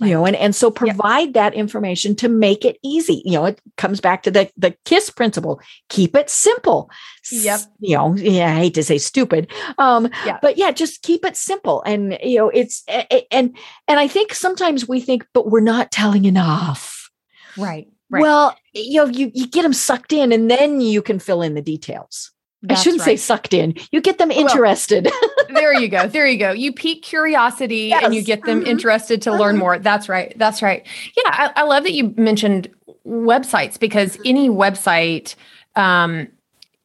[0.00, 3.22] you know and and so provide that information to make it easy.
[3.24, 6.90] You know it comes back to the the kiss principle keep it simple.
[7.30, 7.60] Yep.
[7.80, 10.38] you know yeah i hate to say stupid um Yeah.
[10.42, 11.82] but yeah just keep it simple.
[11.86, 12.82] And you know it's
[13.30, 13.56] and
[13.88, 17.10] and i think sometimes we think but we're not telling enough.
[17.56, 18.22] Right right.
[18.22, 21.54] Well you know you you get them sucked in and then you can fill in
[21.54, 22.32] the details
[22.62, 25.08] That's i shouldn't say sucked in you get them Well, interested
[25.48, 26.06] there you go.
[26.06, 26.52] There you go.
[26.52, 28.68] You pique curiosity and you get them Mhm.
[28.68, 29.60] interested to learn Mhm.
[29.60, 29.78] more.
[29.78, 30.32] That's right.
[30.36, 30.86] That's right.
[31.16, 32.68] Yeah, I, I love that you mentioned
[33.06, 35.34] websites because any website,
[35.74, 36.28] um,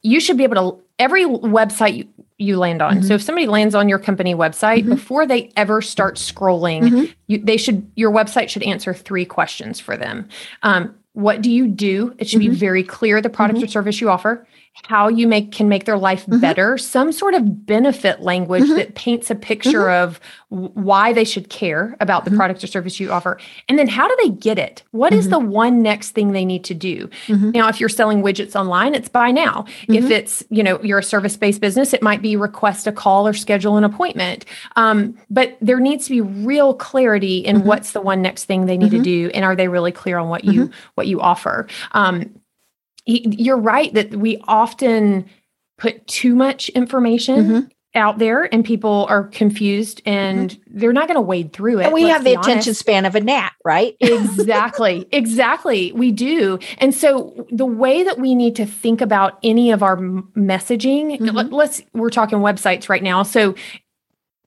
[0.01, 2.07] you should be able to every website you,
[2.37, 3.03] you land on.
[3.03, 4.89] So if somebody lands on your company website Mhm.
[4.89, 7.13] before they ever start scrolling, Mhm.
[7.27, 10.27] you, they should your website should answer three questions for them.
[10.63, 12.13] Um, what do you do?
[12.17, 14.45] It should be very clear the product or service you offer,
[14.83, 16.41] how you make can make their life Mhm.
[16.41, 18.75] better, some sort of benefit language Mhm.
[18.75, 20.19] that paints a picture of
[20.51, 22.35] w- why they should care about the Mhm.
[22.37, 23.39] product or service you offer.
[23.69, 24.83] And then how do they get it?
[24.91, 25.31] What is Mhm.
[25.31, 27.09] the one next thing they need to do?
[27.29, 29.65] Now, if you're selling widgets online, it's buy now.
[29.87, 33.33] If it's, you know, you're a service-based business, it might be request a call or
[33.33, 34.45] schedule an appointment.
[34.75, 38.77] Um, but there needs to be real clarity in what's the one next thing they
[38.77, 41.67] need to do, and are they really clear on what you what you offer?
[41.93, 42.29] Um,
[43.05, 45.25] you're right that we often
[45.77, 47.69] put too much information Mhm.
[47.95, 51.85] out there, and people are confused, and they're not going to wade through it.
[51.85, 56.59] and we have the attention honest span of a gnat right exactly exactly we do
[56.79, 61.51] and so the way that we need to think about any of our messaging Mhm.
[61.53, 63.55] let's we're talking websites right now so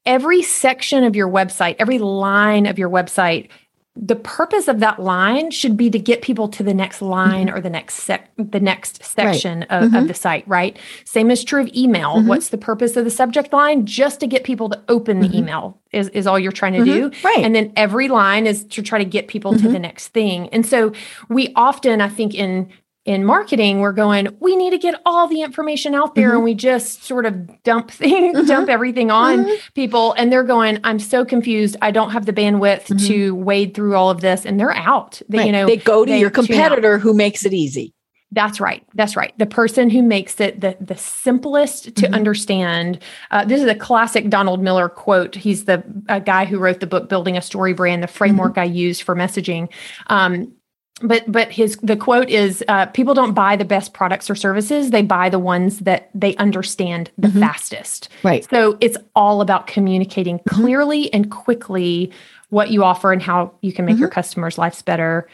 [0.04, 3.48] every section of your website every line of your website
[4.00, 7.60] the purpose of that line should be to get people to the next line or
[7.60, 9.98] the next sec the next section of, Mhm.
[10.02, 12.26] of the site right same is true of email Mhm.
[12.28, 15.34] what's the purpose of the subject line just to get people to open the Mhm.
[15.34, 17.24] email is, is all you're trying to do Mhm.
[17.24, 19.72] right and then every line is to try to get people to Mhm.
[19.72, 20.48] the next thing.
[20.52, 20.92] And so
[21.28, 22.68] we often, I think, in
[23.08, 26.34] in marketing, we're going, we need to get all the information out there, Mhm.
[26.34, 28.46] and we just sort of dump things, Mhm.
[28.46, 29.58] dump everything on Mhm.
[29.74, 31.74] people, and they're going, I'm so confused.
[31.80, 33.06] I don't have the bandwidth Mhm.
[33.06, 35.22] to wade through all of this, and they're out.
[35.28, 35.46] They, Right.
[35.46, 37.94] you know, they go to they your competitor who makes it easy
[38.30, 38.82] That's right.
[38.94, 39.32] That's right.
[39.38, 42.12] The person who makes it the the simplest to Mhm.
[42.12, 42.98] understand.
[43.30, 45.34] Uh, this is a classic Donald Miller quote.
[45.34, 48.60] He's the a guy who wrote the book Building a StoryBrand, the framework Mm-hmm.
[48.60, 49.68] I use for messaging.
[50.08, 50.52] Um,
[51.02, 54.90] but but his the quote is uh, people don't buy the best products or services
[54.90, 57.40] they buy the ones that they understand the Mhm.
[57.40, 60.54] fastest right so it's all about communicating Mm-hmm.
[60.62, 62.10] clearly and quickly
[62.50, 64.00] what you offer and how you can make Mm-hmm.
[64.02, 65.28] your customers' lives better.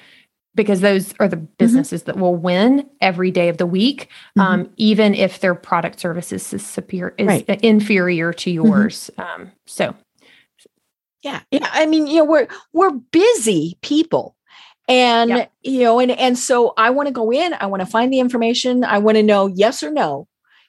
[0.57, 4.09] Because those are the businesses that will win every day of the week,
[4.39, 7.51] um, even if their product services is superior is Mm-hmm.
[7.51, 7.65] Right.
[7.65, 9.11] inferior to yours.
[9.19, 9.95] Um, so
[11.23, 14.34] yeah yeah i mean you know we're we're busy people
[14.89, 15.47] and Yeah.
[15.62, 18.20] you know and and so i want to go in i want to find the
[18.20, 20.28] information i want to know yes or no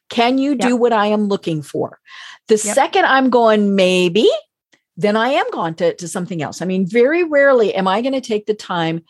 [0.09, 1.99] can you do what i am looking for
[2.47, 4.29] the second i'm going maybe
[4.97, 8.13] then i am gone to, to something else i mean very rarely am i going
[8.13, 9.03] to take the time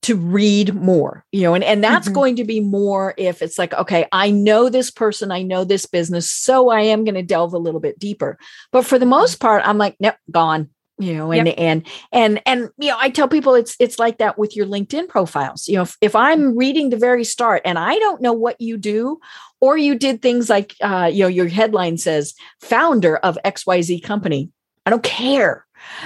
[0.00, 2.14] to read more you know and, and that's mm-hmm.
[2.14, 5.86] going to be more if it's like okay i know this person i know this
[5.86, 8.38] business so i am going to delve a little bit deeper
[8.70, 9.46] but for the most mm-hmm.
[9.46, 11.54] part i'm like nope gone you know and yep.
[11.58, 15.08] and and and you know i tell people it's it's like that with your linkedin
[15.08, 18.60] profiles you know if, if i'm reading the very start and i don't know what
[18.60, 19.18] you do
[19.60, 24.50] or you did things like uh, you know your headline says founder of xyz company
[24.86, 25.64] i don't care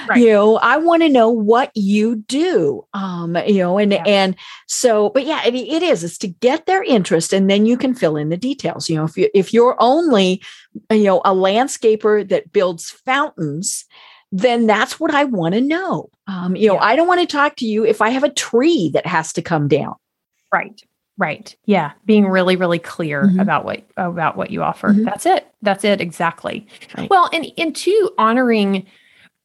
[0.09, 0.21] Right.
[0.21, 2.87] You know, I want to know what you do.
[2.95, 4.03] Um, you know, and yeah.
[4.07, 4.37] and
[4.67, 6.05] so, but yeah, it, it is.
[6.05, 8.89] It's to get their interest, and then you can fill in the details.
[8.89, 10.43] You know, if you if you're only,
[10.91, 13.85] you know, a landscaper that builds fountains,
[14.33, 16.09] then that's what I want to know.
[16.27, 16.85] Um, you know, yeah.
[16.85, 19.43] I don't want to talk to you if I have a tree that has to
[19.43, 19.95] come down.
[20.53, 20.81] Right.
[21.19, 21.55] Right.
[21.67, 21.93] Yeah.
[22.07, 23.39] Being really, really clear mm-hmm.
[23.39, 24.89] about what about what you offer.
[24.89, 25.05] Mm-hmm.
[25.05, 25.47] That's it.
[25.61, 26.01] That's it.
[26.01, 26.67] Exactly.
[26.97, 27.09] Right.
[27.11, 28.87] Well, and and two, honoring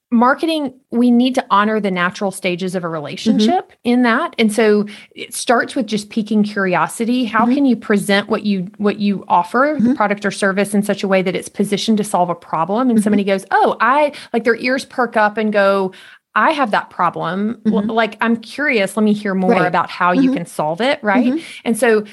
[0.09, 3.79] marketing we need to honor the natural stages of a relationship mm-hmm.
[3.83, 7.55] in that and so it starts with just piquing curiosity how mm-hmm.
[7.55, 9.89] can you present what you what you offer mm-hmm.
[9.89, 12.89] the product or service in such a way that it's positioned to solve a problem
[12.89, 13.31] and somebody mm-hmm.
[13.31, 15.91] goes oh i like their ears perk up and go
[16.37, 17.55] I have that problem.
[17.65, 17.89] Mm-hmm.
[17.89, 18.95] Like, I'm curious.
[18.95, 19.65] Let me hear more right.
[19.65, 20.21] about how mm-hmm.
[20.21, 21.03] you can solve it.
[21.03, 21.33] Right.
[21.33, 21.61] Mm-hmm.
[21.65, 22.05] And so,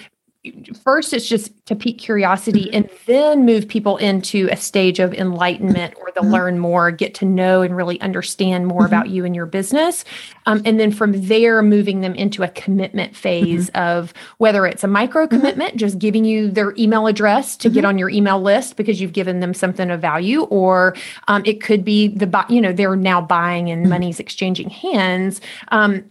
[0.83, 2.75] first it's just to pique curiosity mm-hmm.
[2.75, 6.33] and then move people into a stage of enlightenment or the mm-hmm.
[6.33, 8.87] learn more get to know and really understand more mm-hmm.
[8.87, 10.05] about you and your business
[10.47, 13.83] um, and then from there moving them into a commitment phase mm-hmm.
[13.83, 15.37] of whether it's a micro mm-hmm.
[15.37, 17.89] commitment just giving you their email address to get mm-hmm.
[17.89, 20.95] on your email list because you've given them something of value or
[21.29, 26.05] um, it could be the you know they're now buying and money's exchanging hands um,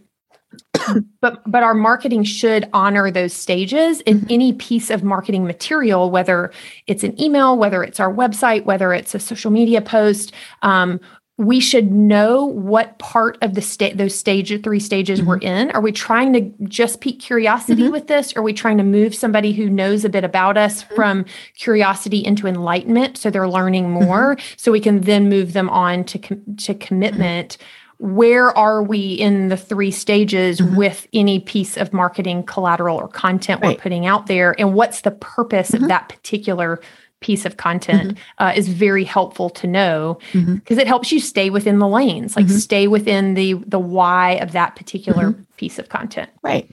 [1.20, 4.26] but but our marketing should honor those stages in mm-hmm.
[4.30, 6.52] any piece of marketing material whether
[6.86, 10.32] it's an email whether it's our website whether it's a social media post
[10.62, 11.00] um,
[11.36, 15.30] we should know what part of the state those stage three stages mm-hmm.
[15.30, 17.92] we're in are we trying to just pique curiosity mm-hmm.
[17.92, 20.94] with this are we trying to move somebody who knows a bit about us mm-hmm.
[20.94, 21.24] from
[21.56, 24.54] curiosity into enlightenment so they're learning more mm-hmm.
[24.56, 27.58] so we can then move them on to com- to commitment
[27.98, 30.76] where are we in the three stages mm-hmm.
[30.76, 33.76] with any piece of marketing collateral or content right.
[33.76, 35.84] we're putting out there and what's the purpose mm-hmm.
[35.84, 36.80] of that particular
[37.20, 38.44] piece of content mm-hmm.
[38.44, 40.78] uh, is very helpful to know because mm-hmm.
[40.78, 42.56] it helps you stay within the lanes like mm-hmm.
[42.56, 45.42] stay within the the why of that particular mm-hmm.
[45.56, 46.68] piece of content right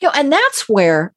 [0.00, 1.12] you know and that's where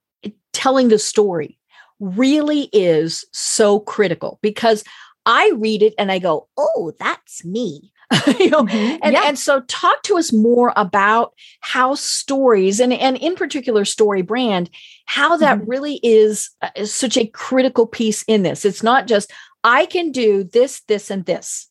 [0.52, 1.58] telling the story
[2.00, 4.84] really is so critical because
[5.28, 7.92] I read it and I go, oh, that's me.
[8.40, 8.98] you know mm-hmm.
[9.04, 9.24] and, yeah.
[9.26, 14.70] and so talk to us more about how stories and, and in particular story brand
[15.06, 15.70] how that mm-hmm.
[15.70, 18.66] really is, uh, is such a critical piece in this.
[18.66, 19.32] It's not just
[19.64, 21.68] i can do this this and this.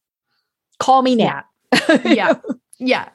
[0.78, 1.44] Call me now
[2.04, 2.34] yeah.
[2.78, 3.08] yeah,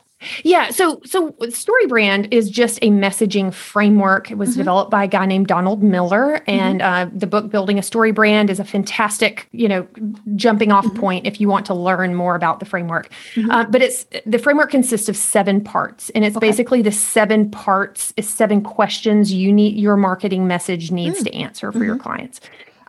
[0.44, 0.70] yeah.
[0.70, 4.32] So, so StoryBrand is just a messaging framework.
[4.32, 4.60] It was mm-hmm.
[4.60, 6.50] developed by a guy named Donald Miller, mm-hmm.
[6.50, 9.88] and uh, the book "Building a StoryBrand" is a fantastic, you know,
[10.36, 11.00] jumping off mm-hmm.
[11.00, 13.10] point if you want to learn more about the framework.
[13.36, 13.52] Mm-hmm.
[13.52, 16.48] Uh, but it's the framework consists of seven parts, and it's okay.
[16.48, 21.24] basically the seven parts, is seven questions you need your marketing message needs mm.
[21.26, 22.04] to answer for your mm-hmm.
[22.04, 22.42] clients.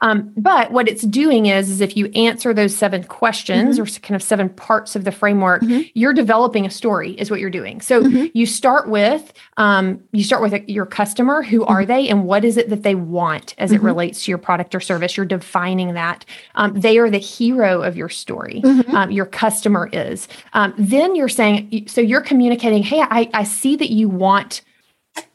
[0.03, 3.97] Um, but what it's doing is, is if you answer those seven questions mm-hmm.
[3.97, 5.83] or kind of seven parts of the framework, mm-hmm.
[5.95, 7.81] you're developing a story, is what you're doing.
[7.81, 8.27] So mm-hmm.
[8.35, 11.43] you start with um, you start with your customer.
[11.43, 11.89] Who are mm-hmm.
[11.89, 13.87] they, and what is it that they want as it mm-hmm.
[13.87, 15.17] relates to your product or service?
[15.17, 16.25] You're defining that.
[16.57, 18.61] Um, they are the hero of your story.
[18.63, 18.95] Mm-hmm.
[18.95, 20.29] Um, your customer is.
[20.53, 22.83] Um, then you're saying, so you're communicating.
[22.83, 24.63] Hey, I, I see that you want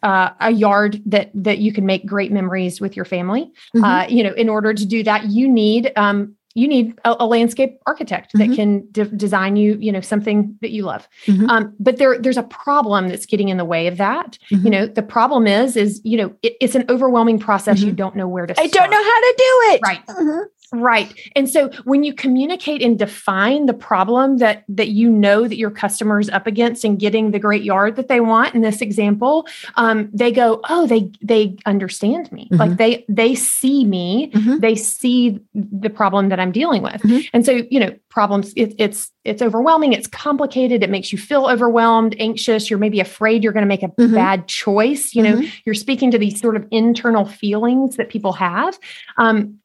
[0.04, 3.52] uh, a yard that that you can make great memories with your family.
[3.76, 3.84] Mm-hmm.
[3.84, 7.26] Uh, you know, in order to do that, you need um, you need a, a
[7.28, 8.50] landscape architect mm-hmm.
[8.50, 11.08] that can de- design you you know something that you love.
[11.26, 11.50] Mm-hmm.
[11.50, 14.40] Um, but there there's a problem that's getting in the way of that.
[14.50, 14.70] You mm-hmm.
[14.70, 17.80] know, the problem is is you know it, it's an overwhelming process.
[17.80, 17.96] You mm-hmm.
[17.96, 18.60] don't know where to.
[18.60, 19.82] I don't know how to do it.
[19.84, 20.50] Right.
[20.74, 21.14] Right.
[21.36, 25.72] And so when you communicate and define the problem that that you know that your
[25.72, 30.10] customers up against and getting the great yard that they want in this example, um,
[30.14, 32.46] they go, oh, they they understand me.
[32.46, 32.56] Mm-hmm.
[32.56, 34.60] Like they they see me, mm-hmm.
[34.60, 37.02] they see the problem that I'm dealing with.
[37.02, 37.28] Mm-hmm.
[37.32, 41.48] And so, you know, problems, it, it's it's overwhelming, it's complicated, it makes you feel
[41.48, 44.14] overwhelmed, anxious, you're maybe afraid you're going to make a mm-hmm.
[44.14, 45.16] bad choice.
[45.16, 45.48] You know, mm-hmm.
[45.66, 48.78] you're speaking to these sort of internal feelings that people have.
[49.18, 49.60] Um,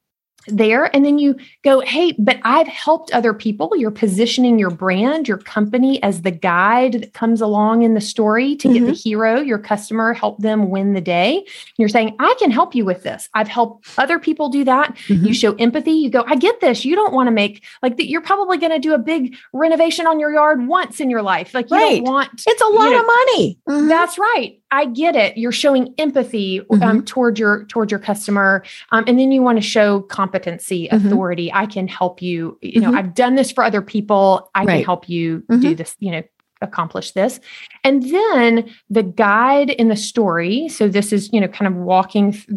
[0.48, 5.28] there and then you go hey but i've helped other people you're positioning your brand
[5.28, 8.74] your company as the guide that comes along in the story to mm-hmm.
[8.74, 9.08] get the mm-hmm.
[9.08, 11.46] hero your customer help them win the day and
[11.78, 15.26] you're saying i can help you with this i've helped other people do that mm-hmm.
[15.26, 18.08] you show empathy you go i get this you don't want to make like that
[18.08, 21.54] you're probably going to do a big renovation on your yard once in your life
[21.54, 21.96] like you right.
[21.96, 23.88] don't want it's a lot you know, of money mm-hmm.
[23.88, 25.36] that's right I get it.
[25.36, 27.00] You're showing empathy um, mm-hmm.
[27.00, 30.00] toward your toward your customer, um, and then you want to show
[30.32, 31.06] competency, mm-hmm.
[31.06, 31.52] authority.
[31.52, 32.58] I can help you.
[32.62, 32.98] You know, mm-hmm.
[32.98, 34.50] I've done this for other people.
[34.54, 34.76] I right.
[34.76, 35.74] can help you do mm-hmm.
[35.74, 35.94] this.
[35.98, 36.22] You know,
[36.60, 37.40] accomplish this.
[37.84, 40.68] And then the guide in the story.
[40.68, 42.48] So this is you know kind of walking th-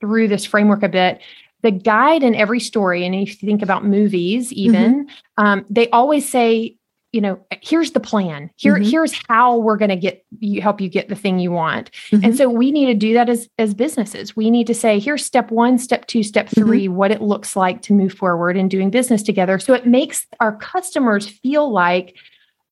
[0.00, 1.20] through this framework a bit
[1.62, 5.42] the guide in every story, and if you think about movies, even, mm-hmm.
[5.42, 6.76] um, they always say,
[7.14, 8.90] you know here's the plan here mm-hmm.
[8.90, 12.24] here's how we're going to get you help you get the thing you want mm-hmm.
[12.24, 15.24] and so we need to do that as as businesses we need to say here's
[15.24, 16.66] step 1 step 2 step mm-hmm.
[16.66, 16.96] 3 mm-hmm.
[16.96, 20.56] what it looks like to move forward in doing business together so it makes our
[20.56, 22.16] customers feel like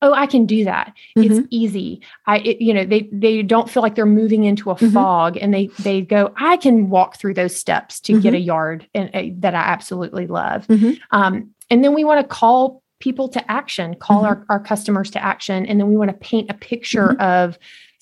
[0.02, 1.46] oh i can do that it's mm-hmm.
[1.50, 4.92] easy i it, you know they they don't feel like they're moving into a mm-hmm.
[4.92, 8.88] fog and they they go i can walk through those steps to get a yard
[8.92, 10.66] and, uh, that i absolutely love
[11.12, 14.26] um, and then we want to call people to action, call mm-hmm.
[14.26, 15.66] our, our customers to action.
[15.66, 17.20] And then we want to paint a picture mm-hmm.
[17.20, 17.58] of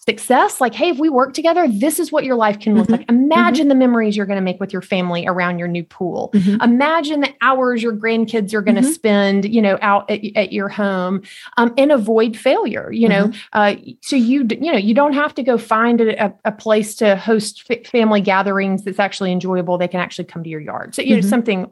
[0.07, 2.95] success like hey if we work together this is what your life can look mm-hmm.
[2.95, 3.69] like imagine mm-hmm.
[3.69, 6.59] the memories you're going to make with your family around your new pool mm-hmm.
[6.63, 8.91] imagine the hours your grandkids are going to mm-hmm.
[8.93, 11.21] spend you know out at, at your home
[11.59, 15.43] um, and avoid failure you know uh, so you you know you don't have to
[15.43, 20.01] go find a, a place to host f- family gatherings that's actually enjoyable they can
[20.01, 21.71] actually come to your yard so you know something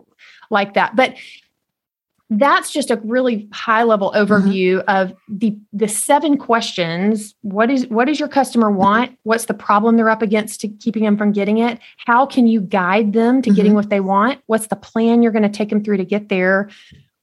[0.51, 1.14] like that but
[2.31, 4.33] that's just a really high level mm-hmm.
[4.33, 4.91] overview mm-hmm.
[4.91, 9.97] of the the seven questions what is what does your customer want what's the problem
[9.97, 13.49] they're up against to keeping them from getting it how can you guide them to
[13.49, 13.57] mm-hmm.
[13.57, 16.29] getting what they want what's the plan you're going to take them through to get
[16.29, 16.68] there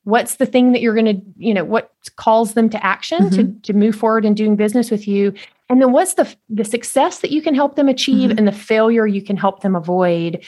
[0.06, 3.44] what's the thing that you're going to you know what calls them to action to
[3.44, 3.60] mm-hmm.
[3.62, 5.34] to move forward in doing business with you
[5.70, 8.40] and then what's the the success that you can help them achieve mm-hmm.
[8.40, 10.44] and the failure you can help them avoid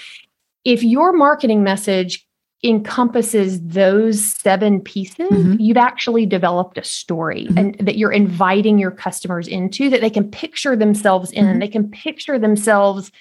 [0.63, 2.26] if your marketing message
[2.63, 5.55] encompasses those seven pieces, mm-hmm.
[5.59, 7.57] you've actually developed a story mm-hmm.
[7.57, 11.45] and that you're inviting your customers into that they can picture themselves in.
[11.45, 11.59] Mm-hmm.
[11.59, 13.11] They can picture themselves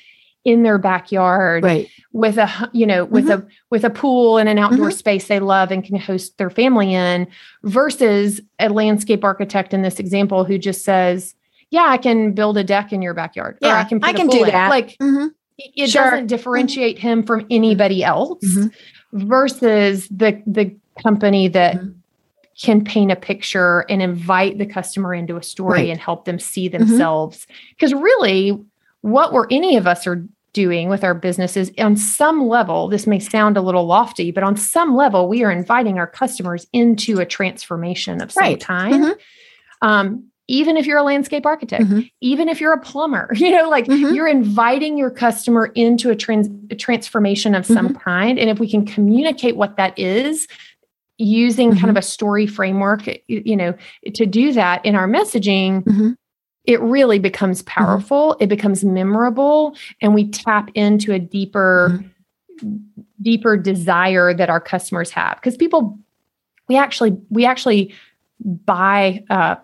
[0.46, 1.90] in their backyard right.
[2.12, 3.48] with a you know with a mm-hmm.
[3.70, 4.96] with a pool and an outdoor mm-hmm.
[4.96, 7.26] space they love and can host their family in
[7.64, 11.34] versus a landscape architect in this example who just says
[11.70, 14.44] yeah i can build a deck in your backyard yeah i can i can do
[14.44, 14.50] in.
[14.50, 15.26] that like mm-hmm.
[15.58, 16.10] it sure.
[16.10, 18.38] doesn't differentiate him from anybody else
[19.16, 21.90] versus the the company that mm-hmm.
[22.60, 25.90] can paint a picture and invite the customer into a story right.
[25.90, 26.78] and help them see mm-hmm.
[26.78, 28.02] themselves because mm-hmm.
[28.02, 28.64] really
[29.00, 33.18] what we're any of us are doing with our businesses on some level this may
[33.18, 37.26] sound a little lofty but on some level we are inviting our customers into a
[37.26, 38.60] transformation of some right.
[38.60, 39.86] kind mm-hmm.
[39.86, 42.00] um, even if you're a landscape architect, mm-hmm.
[42.20, 44.14] even if you're a plumber, you know, like mm-hmm.
[44.14, 47.98] you're inviting your customer into a, trans- a transformation of some mm-hmm.
[47.98, 48.38] kind.
[48.38, 50.46] And if we can communicate what that is
[51.18, 51.96] using kind of mm-hmm.
[51.98, 53.74] a story framework, you know,
[54.14, 56.10] to do that in our messaging, mm-hmm.
[56.64, 57.84] it really becomes mm-hmm.
[57.84, 58.36] powerful.
[58.38, 62.04] It becomes memorable and we tap into a deeper,
[63.20, 65.36] deeper desire that our customers have.
[65.36, 65.98] Because people,
[66.68, 67.94] we actually, we actually
[68.44, 69.56] buy uh,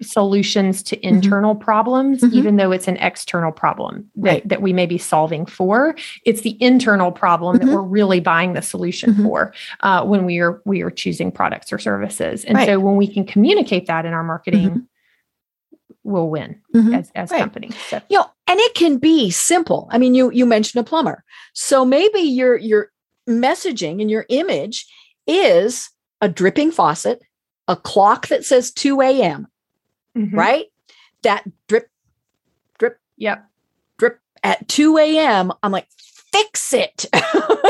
[0.00, 1.16] solutions to mm-hmm.
[1.16, 1.64] internal mm-hmm.
[1.64, 2.36] problems, mm-hmm.
[2.36, 4.48] even though it's an external problem that, right.
[4.48, 5.96] that we may be solving for.
[6.24, 7.66] It's the internal problem mm-hmm.
[7.66, 9.24] that we're really buying the solution mm-hmm.
[9.24, 12.44] for uh, when we are we are choosing products or services.
[12.44, 12.66] And right.
[12.66, 15.88] so when we can communicate that in our marketing, mm-hmm.
[16.04, 17.40] we'll win as, as right.
[17.40, 17.74] companies.
[17.88, 18.00] So.
[18.08, 19.88] You know, and it can be simple.
[19.90, 21.24] I mean, you you mentioned a plumber.
[21.54, 22.90] So maybe your your
[23.28, 24.86] messaging and your image
[25.26, 25.90] is
[26.20, 27.22] a dripping faucet,
[27.66, 29.48] a clock that says 2 a.m
[30.18, 30.36] mm-hmm.
[30.36, 30.66] right?
[31.22, 31.88] That drip,
[32.78, 33.46] drip, yep,
[33.98, 35.52] drip at 2 a.m.
[35.62, 35.88] I'm like,
[36.32, 37.06] fix it.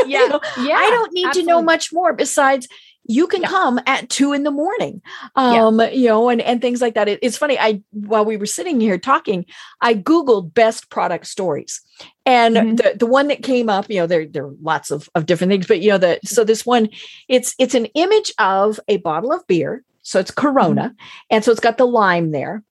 [0.05, 0.23] Yeah.
[0.23, 0.75] you know, yeah.
[0.75, 1.51] I don't need absolutely.
[1.51, 2.67] to know much more besides
[3.09, 3.47] you can yeah.
[3.47, 5.01] come at two in the morning
[5.35, 5.89] um yeah.
[5.89, 8.79] you know and and things like that it, it's funny i while we were sitting
[8.79, 9.45] here talking
[9.81, 11.81] i googled best product stories
[12.25, 12.75] and mm-hmm.
[12.75, 15.49] the the one that came up you know there there are lots of of different
[15.49, 16.87] things but you know the so this one
[17.27, 20.85] it's it's an image of a bottle of beer so it's Corona.
[20.85, 21.05] Mm-hmm.
[21.29, 22.63] And so it's got the lime there.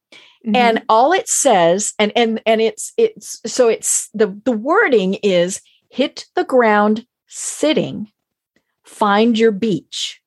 [0.44, 0.56] Mm-hmm.
[0.56, 5.60] And all it says, and and and it's it's so it's the the wording is
[5.88, 8.10] hit the ground sitting,
[8.82, 10.20] find your beach.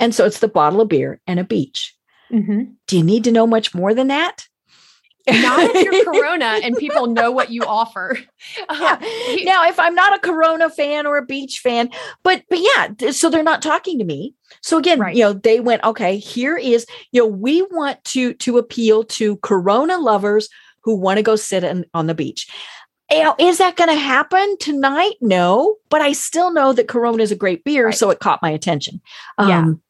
[0.00, 1.94] And so it's the bottle of beer and a beach.
[2.32, 2.72] Mm-hmm.
[2.88, 4.48] Do you need to know much more than that?
[5.28, 8.18] Not if you're Corona and people know what you offer.
[8.68, 9.44] Uh, yeah.
[9.44, 11.90] now, if I'm not a Corona fan or a beach fan,
[12.24, 14.34] but but yeah, so they're not talking to me.
[14.62, 15.14] So again, Right.
[15.14, 19.36] you know, they went, okay, here is, you know, we want to to appeal to
[19.38, 20.48] Corona lovers
[20.82, 22.48] who want to go sit in, on the beach.
[23.10, 25.14] You know, is that going to happen tonight?
[25.20, 27.94] No, but I still know that Corona is a great beer, Right.
[27.94, 29.00] so it caught my attention.
[29.38, 29.58] Yeah.
[29.60, 29.82] Um,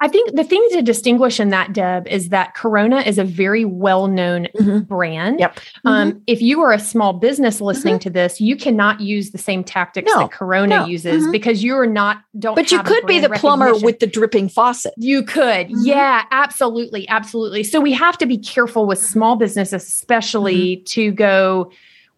[0.00, 3.64] I think the thing to distinguish in that, Deb, is that Corona is a very
[3.64, 4.86] well known Mhm.
[4.86, 5.40] brand.
[5.40, 5.60] Yep.
[5.84, 9.64] Um, if you are a small business listening to this, you cannot use the same
[9.64, 10.20] tactics Mm-hmm.
[10.20, 11.32] No, that Corona no, uses mhm.
[11.32, 12.54] because you are not don't.
[12.54, 14.92] but you could be the plumber with the dripping faucet.
[14.96, 15.68] You could.
[15.68, 15.84] Mhm.
[15.84, 17.08] Yeah, absolutely.
[17.08, 17.64] Absolutely.
[17.64, 21.70] So we have to be careful with small businesses, especially to go.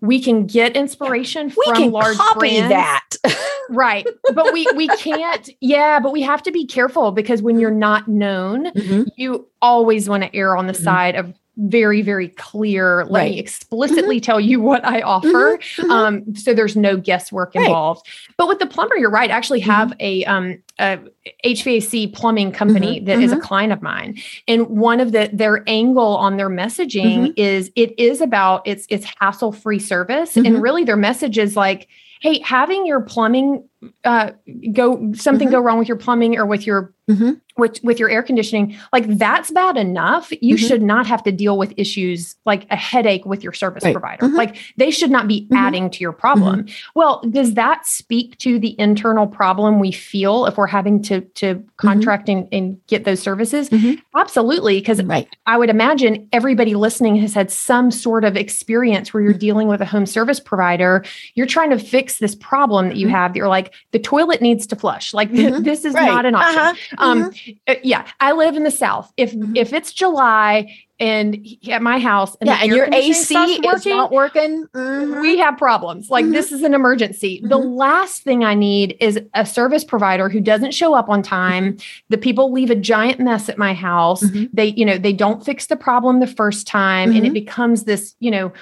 [0.06, 1.58] We can get inspiration Mm-hmm.
[1.58, 2.68] We from can large copy brands.
[2.70, 3.08] that.
[3.70, 4.06] Right.
[4.34, 8.06] But we we can't, yeah, but we have to be careful because when you're not
[8.06, 9.06] known, Mhm.
[9.16, 10.82] you always want to err on the Mhm.
[10.84, 13.04] side of very, very clear.
[13.08, 13.30] Let Right.
[13.32, 15.58] me explicitly tell you what I offer.
[15.76, 15.90] Mhm.
[15.90, 17.66] Um, so there's no guesswork Right.
[17.66, 18.06] involved.
[18.36, 19.30] But with the plumber, you're right.
[19.30, 20.98] I actually have a um a
[21.44, 24.16] HVAC plumbing company that is a client of mine.
[24.48, 29.06] And one of the their angle on their messaging is it is about it's it's
[29.20, 30.34] hassle-free service.
[30.34, 30.46] Mhm.
[30.46, 31.86] And really their message is like,
[32.20, 33.62] hey, having your plumbing
[34.04, 34.30] uh
[34.72, 35.52] go something Mhm.
[35.52, 37.38] go wrong with your plumbing or with your Mhm.
[37.58, 40.58] with with your air conditioning like that's bad enough you Mhm.
[40.68, 43.92] should not have to deal with issues like a headache with your service Right.
[43.92, 44.36] provider Mhm.
[44.36, 45.56] like they should not be Mhm.
[45.56, 46.64] adding to your problem
[46.94, 51.62] well does that speak to the internal problem we feel if we're having to to
[51.76, 53.68] contract and, and get those services
[54.16, 55.28] absolutely because Right.
[55.46, 59.30] I would imagine everybody listening has had some sort of experience where Mm-hmm.
[59.30, 61.04] you're dealing with a home service provider.
[61.34, 63.32] You're trying to fix this problem that you have.
[63.32, 65.12] That you're like, the toilet needs to flush.
[65.14, 65.64] Like Mhm.
[65.64, 66.06] this is Right.
[66.06, 66.60] not an option.
[66.60, 66.76] Uh-huh.
[66.98, 67.30] Um,
[67.68, 69.12] uh, yeah, I live in the South.
[69.16, 69.56] If Mhm.
[69.56, 73.50] if it's July and at my house, and yeah, and your AC stops
[73.80, 74.66] is not working.
[74.74, 75.20] Mhm.
[75.20, 76.08] we have problems.
[76.08, 76.32] Like Mhm.
[76.32, 77.40] this is an emergency.
[77.42, 77.76] The Mhm.
[77.76, 81.76] last thing I need is a service provider who doesn't show up on time.
[82.10, 84.22] The people leave a giant mess at my house.
[84.22, 84.50] Mhm.
[84.52, 87.34] They, you know, they don't fix the problem the first time and it Mhm.
[87.34, 88.52] becomes this, you know,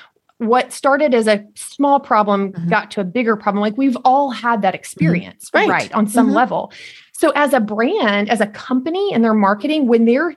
[0.46, 2.68] what started as a small problem Mhm.
[2.70, 3.60] got to a bigger problem.
[3.60, 5.68] Like we've all had that experience, Right.
[5.68, 6.34] right, on some Mhm.
[6.34, 6.72] level.
[7.12, 10.34] So as a brand, as a company and their marketing, when they're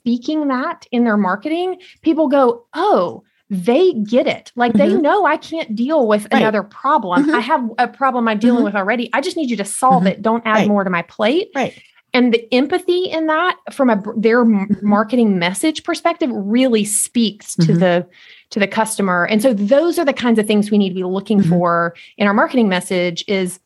[0.00, 4.50] speaking that in their marketing, people go, "Oh, they get it.
[4.56, 5.02] Like they Mhm.
[5.02, 6.40] know I can't deal with Right.
[6.40, 7.26] another problem.
[7.26, 7.34] Mhm.
[7.34, 8.64] I have a problem I'm dealing Mhm.
[8.64, 9.10] with already.
[9.12, 10.22] I just need you to solve it.
[10.22, 10.68] Don't add Right.
[10.68, 11.74] more to my plate." Right.
[12.14, 14.44] And the empathy in that from a their
[14.82, 17.78] marketing message perspective really speaks to Mhm.
[17.78, 18.06] the
[18.52, 19.24] to the customer.
[19.24, 21.48] And so those are the kinds of things we need to be looking Mhm.
[21.48, 23.58] for in our marketing message is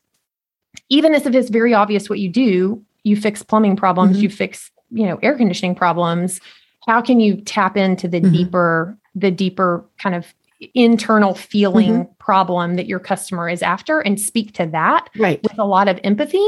[0.89, 4.21] even if it's very obvious what you do, you fix plumbing problems, Mhm.
[4.23, 6.39] you fix, you know, air conditioning problems.
[6.87, 8.31] How can you tap into the Mhm.
[8.31, 10.33] deeper, the deeper kind of
[10.73, 12.11] internal feeling Mm-hmm.
[12.19, 15.41] problem that your customer is after and speak to that Right.
[15.43, 16.43] with a lot of empathy?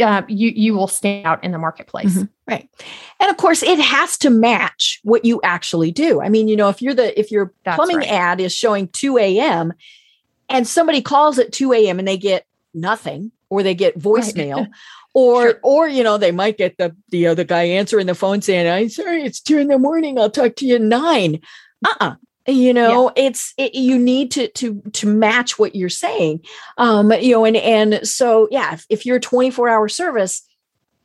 [0.00, 2.14] Uh, you you will stand out in the marketplace.
[2.16, 2.28] Mhm.
[2.46, 2.68] Right.
[3.20, 6.20] And of course, it has to match what you actually do.
[6.20, 8.08] I mean, you know, if you're the if your That's plumbing right.
[8.08, 9.72] ad is showing 2 a.m.
[10.48, 11.98] and somebody calls at 2 a.m.
[11.98, 14.68] and they get nothing, or they get voicemail,
[15.14, 15.60] or Sure.
[15.62, 18.88] or you know, they might get the the other guy answering the phone saying, I'm
[18.88, 20.18] sorry, it's two in the morning.
[20.18, 21.40] I'll talk to you at nine.
[21.86, 22.14] Uh-uh.
[22.46, 26.44] You know, it's it, you need to to to match what you're saying.
[26.78, 30.42] Um, you know, and and so yeah, if, if you're a 24 hour service,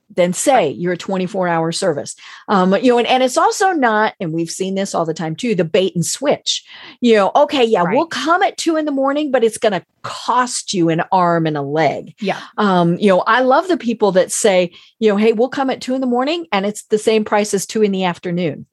[0.09, 2.15] then say you're a 24 hour service.
[2.47, 5.35] Um, you know, and, and it's also not, and we've seen this all the time
[5.35, 6.63] too, the bait and switch.
[7.01, 7.95] You know, okay, yeah, Right.
[7.95, 11.47] we'll come at two in the morning, but it's going to cost you an arm
[11.47, 12.15] and a leg.
[12.21, 12.39] Yeah.
[12.57, 15.81] Um, you know, I love the people that say, you know, hey, we'll come at
[15.81, 18.67] two in the morning and it's the same price as two in the afternoon.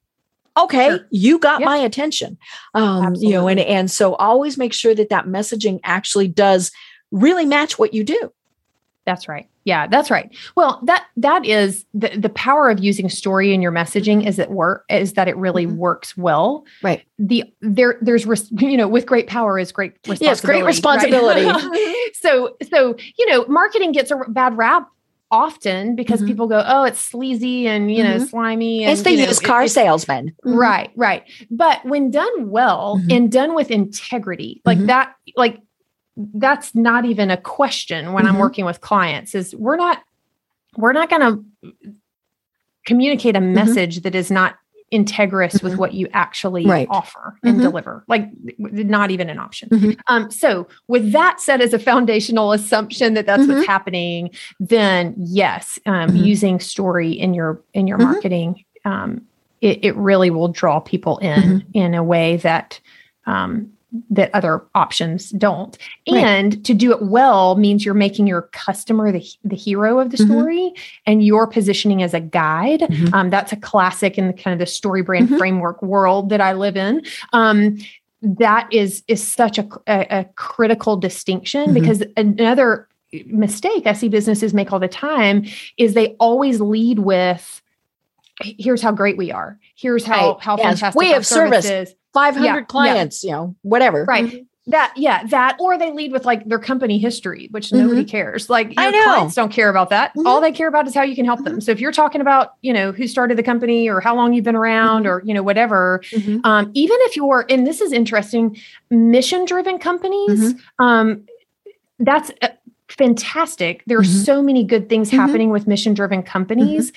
[0.57, 1.07] Okay, Sure.
[1.11, 2.37] you got my attention.
[2.75, 6.71] Um, you know, and and so always make sure that that messaging actually does
[7.11, 8.33] really match what you do.
[9.07, 9.49] That's right.
[9.65, 10.31] Yeah, that's right.
[10.57, 14.51] Well, that that is the the power of using story in your messaging is it
[14.51, 15.77] work is that it really Mhm.
[15.77, 16.65] works well.
[16.83, 17.03] Right.
[17.19, 20.25] The there there's res- you know with great power is great responsibility.
[20.25, 20.67] Yes, great right?
[20.67, 22.11] responsibility.
[22.15, 24.89] so so you know marketing gets a bad rap
[25.33, 26.27] often because Mhm.
[26.29, 28.29] people go oh it's sleazy and you know Mhm.
[28.29, 30.33] slimy and it's the know, used it- car it's- salesman.
[30.45, 30.57] Mhm.
[30.57, 31.25] Right, right.
[31.51, 33.17] But when done well Mhm.
[33.17, 34.87] and done with integrity, like Mhm.
[34.89, 35.59] that, like
[36.17, 39.99] that's not even a question when I'm working with clients is we're not
[40.77, 41.45] we're not going to
[42.87, 44.57] communicate a message that is not
[44.93, 45.79] integrous with Mhm.
[45.79, 46.87] what you actually Right.
[46.91, 47.63] offer and Mhm.
[47.63, 48.29] deliver like
[48.59, 49.99] not even an option Mhm.
[50.09, 54.31] um, so with that said as a foundational assumption that that's what's happening
[54.61, 56.25] then yes um, Mhm.
[56.25, 58.03] using story in your in your Mhm.
[58.03, 59.23] marketing um,
[59.61, 61.69] it, it really will draw people in mm-hmm.
[61.73, 62.81] in a way that
[63.27, 63.69] um,
[64.11, 65.77] that other options don't.
[66.11, 66.25] Right.
[66.25, 70.17] And to do it well means you're making your customer the, the hero of the
[70.17, 70.33] mm-hmm.
[70.33, 70.73] story
[71.07, 72.81] and you're positioning as a guide.
[72.81, 73.15] Mm-hmm.
[73.15, 75.39] Um, that's a classic in the kind of the story brand mm-hmm.
[75.39, 77.03] framework world that I live in.
[77.33, 77.79] Um,
[78.23, 81.75] that is is such a, a, a critical distinction mm-hmm.
[81.75, 82.89] because another
[83.27, 85.45] mistake I see businesses make all the time
[85.77, 87.61] is they always lead with
[88.41, 89.59] here's how great we are.
[89.75, 90.41] Here's how right.
[90.41, 90.67] how yes.
[90.67, 91.69] fantastic we have service.
[91.69, 91.95] Is.
[92.13, 92.61] 500 yeah.
[92.63, 93.29] clients, yeah.
[93.29, 94.05] you know, whatever.
[94.05, 94.27] Right.
[94.27, 94.43] Mm-hmm.
[94.69, 97.79] That, yeah, that, or they lead with like their company history, which mm-hmm.
[97.79, 98.49] nobody cares.
[98.49, 100.11] Like your clients don't care about that.
[100.11, 100.25] Mm-hmm.
[100.25, 101.55] All they care about is how you can help them.
[101.55, 101.61] Mm-hmm.
[101.61, 104.45] So if you're talking about, you know, who started the company or how long you've
[104.45, 105.11] been around mm-hmm.
[105.11, 106.47] or, you know, whatever, mm-hmm.
[106.47, 108.57] um, even if you're, and this is interesting,
[108.89, 111.27] mission driven companies, um,
[111.99, 112.49] that's, uh,
[112.89, 113.83] fantastic.
[113.87, 114.23] There are mm-hmm.
[114.23, 115.19] so many good things mm-hmm.
[115.19, 116.93] happening with mission driven companies.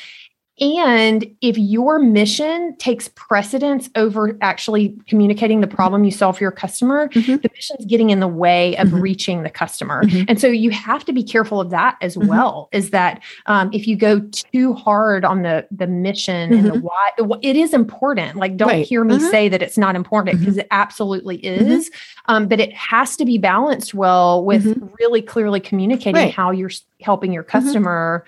[0.62, 6.51] And if your mission takes precedence over actually communicating the problem you solve for your
[6.51, 7.36] customer, mm-hmm.
[7.36, 9.01] the mission's getting in the way of mm-hmm.
[9.01, 10.03] reaching the customer.
[10.06, 10.24] Mm-hmm.
[10.30, 12.30] And so you have to be careful of that as mm-hmm.
[12.30, 12.70] well.
[12.72, 17.28] Is that um, if you go too hard on the the mission and the mm-hmm.
[17.28, 18.38] why, it is important.
[18.38, 18.88] Like, don't right.
[18.88, 19.28] hear me mm-hmm.
[19.28, 21.91] say that it's not important because it absolutely is.
[22.28, 26.34] Um, but it has to be balanced well with really clearly communicating right.
[26.34, 28.26] how you're helping your customer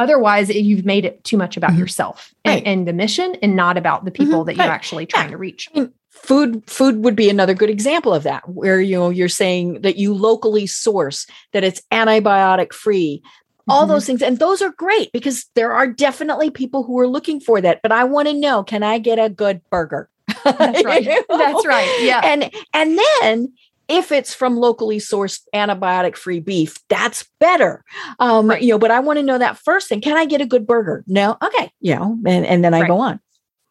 [0.00, 1.80] Otherwise, you've made it too much about mm-hmm.
[1.80, 2.66] yourself and, right.
[2.66, 4.46] and, the mission and not about the people mm-hmm.
[4.46, 4.72] that you're right.
[4.72, 5.32] actually trying yeah.
[5.32, 5.68] to reach.
[5.74, 9.28] I mean, food food would be another good example of that where you know you're
[9.28, 13.22] saying that you locally source that it's antibiotic free
[13.68, 13.92] all mm-hmm.
[13.92, 17.60] those things and those are great because there are definitely people who are looking for
[17.60, 20.10] that but i want to know can i get a good burger
[20.44, 23.52] that's right that's right yeah and and then
[23.90, 27.84] if it's from locally sourced antibiotic free beef, that's better.
[28.20, 28.62] Um, right.
[28.62, 30.00] you know, but I want to know that first thing.
[30.00, 31.04] Can I get a good burger?
[31.06, 31.36] No.
[31.42, 31.72] Okay.
[31.80, 32.88] You know, and, and then I right.
[32.88, 33.20] go on.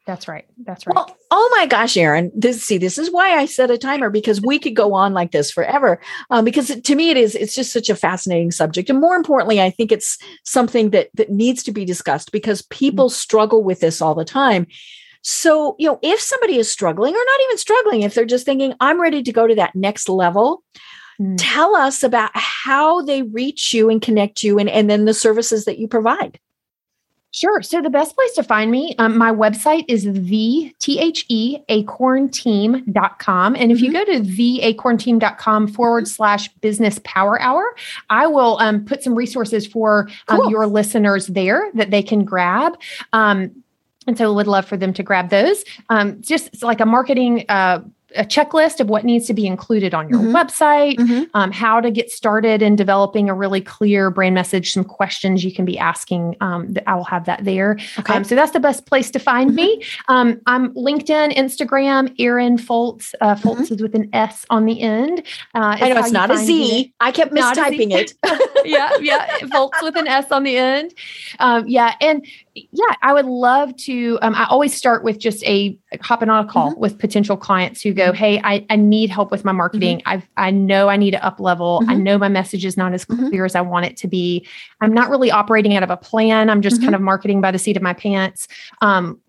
[0.05, 0.45] That's right.
[0.65, 0.95] That's right.
[0.95, 2.31] Well, oh my gosh, Erin.
[2.35, 5.31] This see, this is why I set a timer because we could go on like
[5.31, 6.01] this forever.
[6.31, 9.61] Um, because to me, it is it's just such a fascinating subject, and more importantly,
[9.61, 13.13] I think it's something that that needs to be discussed because people mm-hmm.
[13.13, 14.65] struggle with this all the time.
[15.21, 18.73] So, you know, if somebody is struggling or not even struggling, if they're just thinking,
[18.79, 20.63] I'm ready to go to that next level,
[21.19, 21.35] mm.
[21.37, 25.65] tell us about how they reach you and connect you and, and then the services
[25.65, 26.39] that you provide.
[27.31, 27.61] Sure.
[27.61, 33.55] So the best place to find me, um, my website is the T-H-E acornteam.com.
[33.55, 34.11] And if you mm-hmm.
[34.11, 37.75] go to theacornteam.com forward slash business power hour,
[38.09, 40.49] I will um, put some resources for um, cool.
[40.49, 42.73] your listeners there that they can grab.
[44.09, 45.63] And so would love for them to grab those.
[45.89, 47.81] Um, just like a marketing uh,
[48.15, 50.35] a checklist of what needs to be included on your mm-hmm.
[50.35, 51.23] website, mm-hmm.
[51.33, 55.53] Um, how to get started in developing a really clear brand message, some questions you
[55.53, 56.35] can be asking.
[56.41, 57.77] Um, I will have that there.
[57.99, 58.13] Okay.
[58.13, 59.55] Um, so that's the best place to find mm-hmm.
[59.55, 59.83] me.
[60.07, 63.13] Um, I'm LinkedIn, Instagram, Erin Fults.
[63.21, 63.73] Uh, Fults mm-hmm.
[63.73, 65.19] is with an S on the end.
[65.53, 66.59] Uh, I know it's not a Z.
[66.59, 66.93] Me.
[66.99, 68.13] I kept mistyping it.
[68.65, 69.37] yeah, yeah.
[69.39, 70.93] Fults with an S on the end.
[71.39, 71.95] Um, yeah.
[72.01, 74.19] And yeah, I would love to.
[74.21, 76.79] Um, I always start with just a hopping on a call mm-hmm.
[76.79, 78.15] with potential clients who go, mm-hmm.
[78.15, 79.99] "Hey, I, I need help with my marketing.
[79.99, 80.19] Mm-hmm.
[80.37, 81.81] I I know I need to up level.
[81.87, 82.03] I mm-hmm.
[82.03, 83.27] know my message is not as mm-hmm.
[83.29, 84.45] clear as I want it to be.
[84.81, 86.49] I'm not really operating out of a plan.
[86.49, 86.95] I'm just kind mm-hmm.
[86.95, 88.47] of marketing by the seat of my pants.
[88.81, 89.19] Um,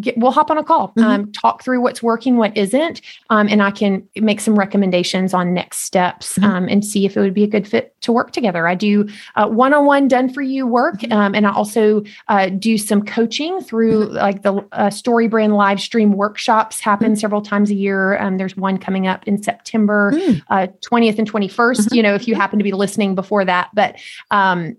[0.00, 3.00] get, we'll hop on a call, um, talk through what's working, what isn't,
[3.30, 7.20] um, and I can make some recommendations on next steps um, and see if it
[7.20, 8.68] would be a good fit to work together.
[8.68, 12.78] I do one on one done for you work, um, and I also uh, do
[12.78, 14.16] some coaching through mm-hmm.
[14.16, 17.20] like the uh, StoryBrand live stream workshops happen mm-hmm.
[17.20, 18.11] several times a year.
[18.20, 20.42] Um, there's one coming up in September mm.
[20.48, 21.50] uh, 20th and 21st.
[21.50, 21.94] Mm-hmm.
[21.94, 23.96] You know, if you happen to be listening before that, but
[24.30, 24.76] um,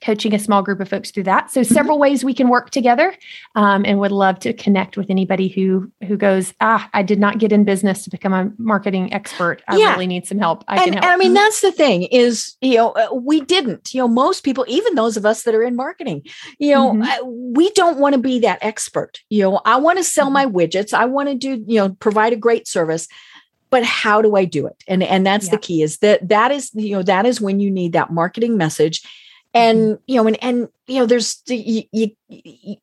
[0.00, 1.50] coaching a small group of folks through that.
[1.50, 1.74] So mm-hmm.
[1.74, 2.02] several mm-hmm.
[2.02, 3.14] ways we can work together,
[3.54, 7.38] um, and would love to connect with anybody who who goes, ah, I did not
[7.38, 9.62] get in business to become a marketing expert.
[9.68, 9.92] I yeah.
[9.92, 10.64] really need some help.
[10.68, 11.04] I and, can help.
[11.04, 13.92] And I mean, that's the thing is, you know, uh, we didn't.
[13.94, 16.22] You know, most people, even those of us that are in marketing,
[16.58, 17.54] you know, mm-hmm.
[17.54, 19.20] we don't want to be that expert.
[19.30, 20.34] You know, I want to sell mm-hmm.
[20.34, 20.92] my widgets.
[20.92, 23.08] I want to do, you know, provide a great service
[23.70, 25.50] but how do i do it and and that's yeah.
[25.50, 28.56] the key is that that is you know that is when you need that marketing
[28.56, 29.02] message
[29.54, 30.02] and mm-hmm.
[30.06, 32.76] you know and and you know there's you, you, you,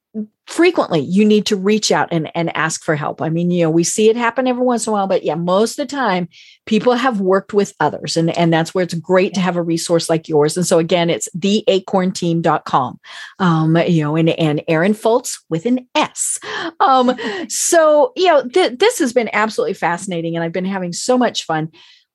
[0.47, 3.21] frequently you need to reach out and and ask for help.
[3.21, 5.35] I mean you know we see it happen every once in a while but yeah
[5.35, 6.27] most of the time
[6.65, 10.09] people have worked with others and and that's where it's great to have a resource
[10.09, 10.57] like yours.
[10.57, 12.99] And so again it's theacornteam.com
[13.39, 16.39] um you know and and erin fults with an s.
[16.79, 17.15] Um
[17.49, 21.45] so you know th- this has been absolutely fascinating and i've been having so much
[21.45, 21.71] fun.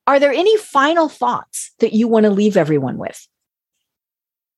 [0.07, 3.29] Are there any final thoughts that you want to leave everyone with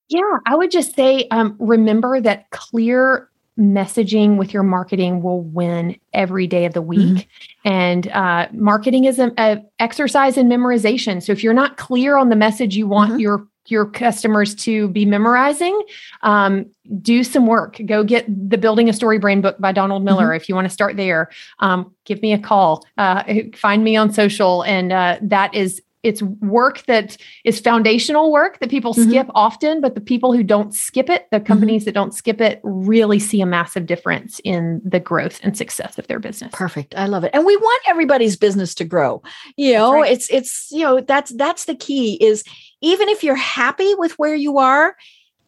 [0.08, 3.28] yeah, I would just say um, remember that clear
[3.58, 7.28] messaging with your marketing will win every day of the week.
[7.64, 7.68] Mm-hmm.
[7.68, 9.34] And uh, marketing is an
[9.78, 11.22] exercise in memorization.
[11.22, 13.20] So if you're not clear on the message you want mm-hmm.
[13.20, 15.80] your your customers to be memorizing,
[16.22, 16.66] um,
[17.00, 17.80] do some work.
[17.86, 20.36] Go get the Building a StoryBrand book by Donald Miller mm-hmm.
[20.36, 21.30] if you want to start there.
[21.60, 22.84] Um, give me a call.
[22.98, 23.22] Uh,
[23.54, 28.70] find me on social, and uh, that is it's work that is foundational work that
[28.70, 29.08] people mm-hmm.
[29.08, 31.46] skip often but the people who don't skip it the mm-hmm.
[31.46, 31.86] companies mm-hmm.
[31.86, 36.06] that don't skip it really see a massive difference in the growth and success of
[36.06, 39.22] their business perfect i love it and we want everybody's business to grow
[39.56, 40.12] you know right.
[40.12, 42.44] it's it's you know that's that's the key is
[42.82, 44.96] even if you're happy with where you are,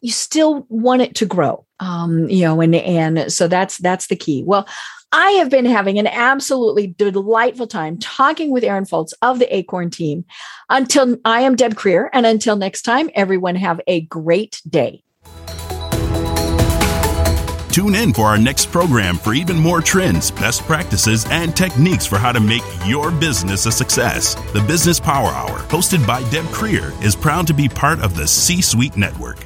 [0.01, 1.65] you still want it to grow.
[1.79, 4.43] Um, you know, and and so that's that's the key.
[4.43, 4.65] Well,
[5.11, 9.89] I have been having an absolutely delightful time talking with Erin Fults of the Acorn
[9.89, 10.25] team.
[10.69, 15.03] Until I am Deb Krier, and until next time, everyone have a great day.
[17.71, 22.17] Tune in for our next program for even more trends, best practices, and techniques for
[22.17, 24.35] how to make your business a success.
[24.53, 28.27] The Business Power Hour, hosted by Deb Krier, is proud to be part of the
[28.27, 29.45] C Suite Network.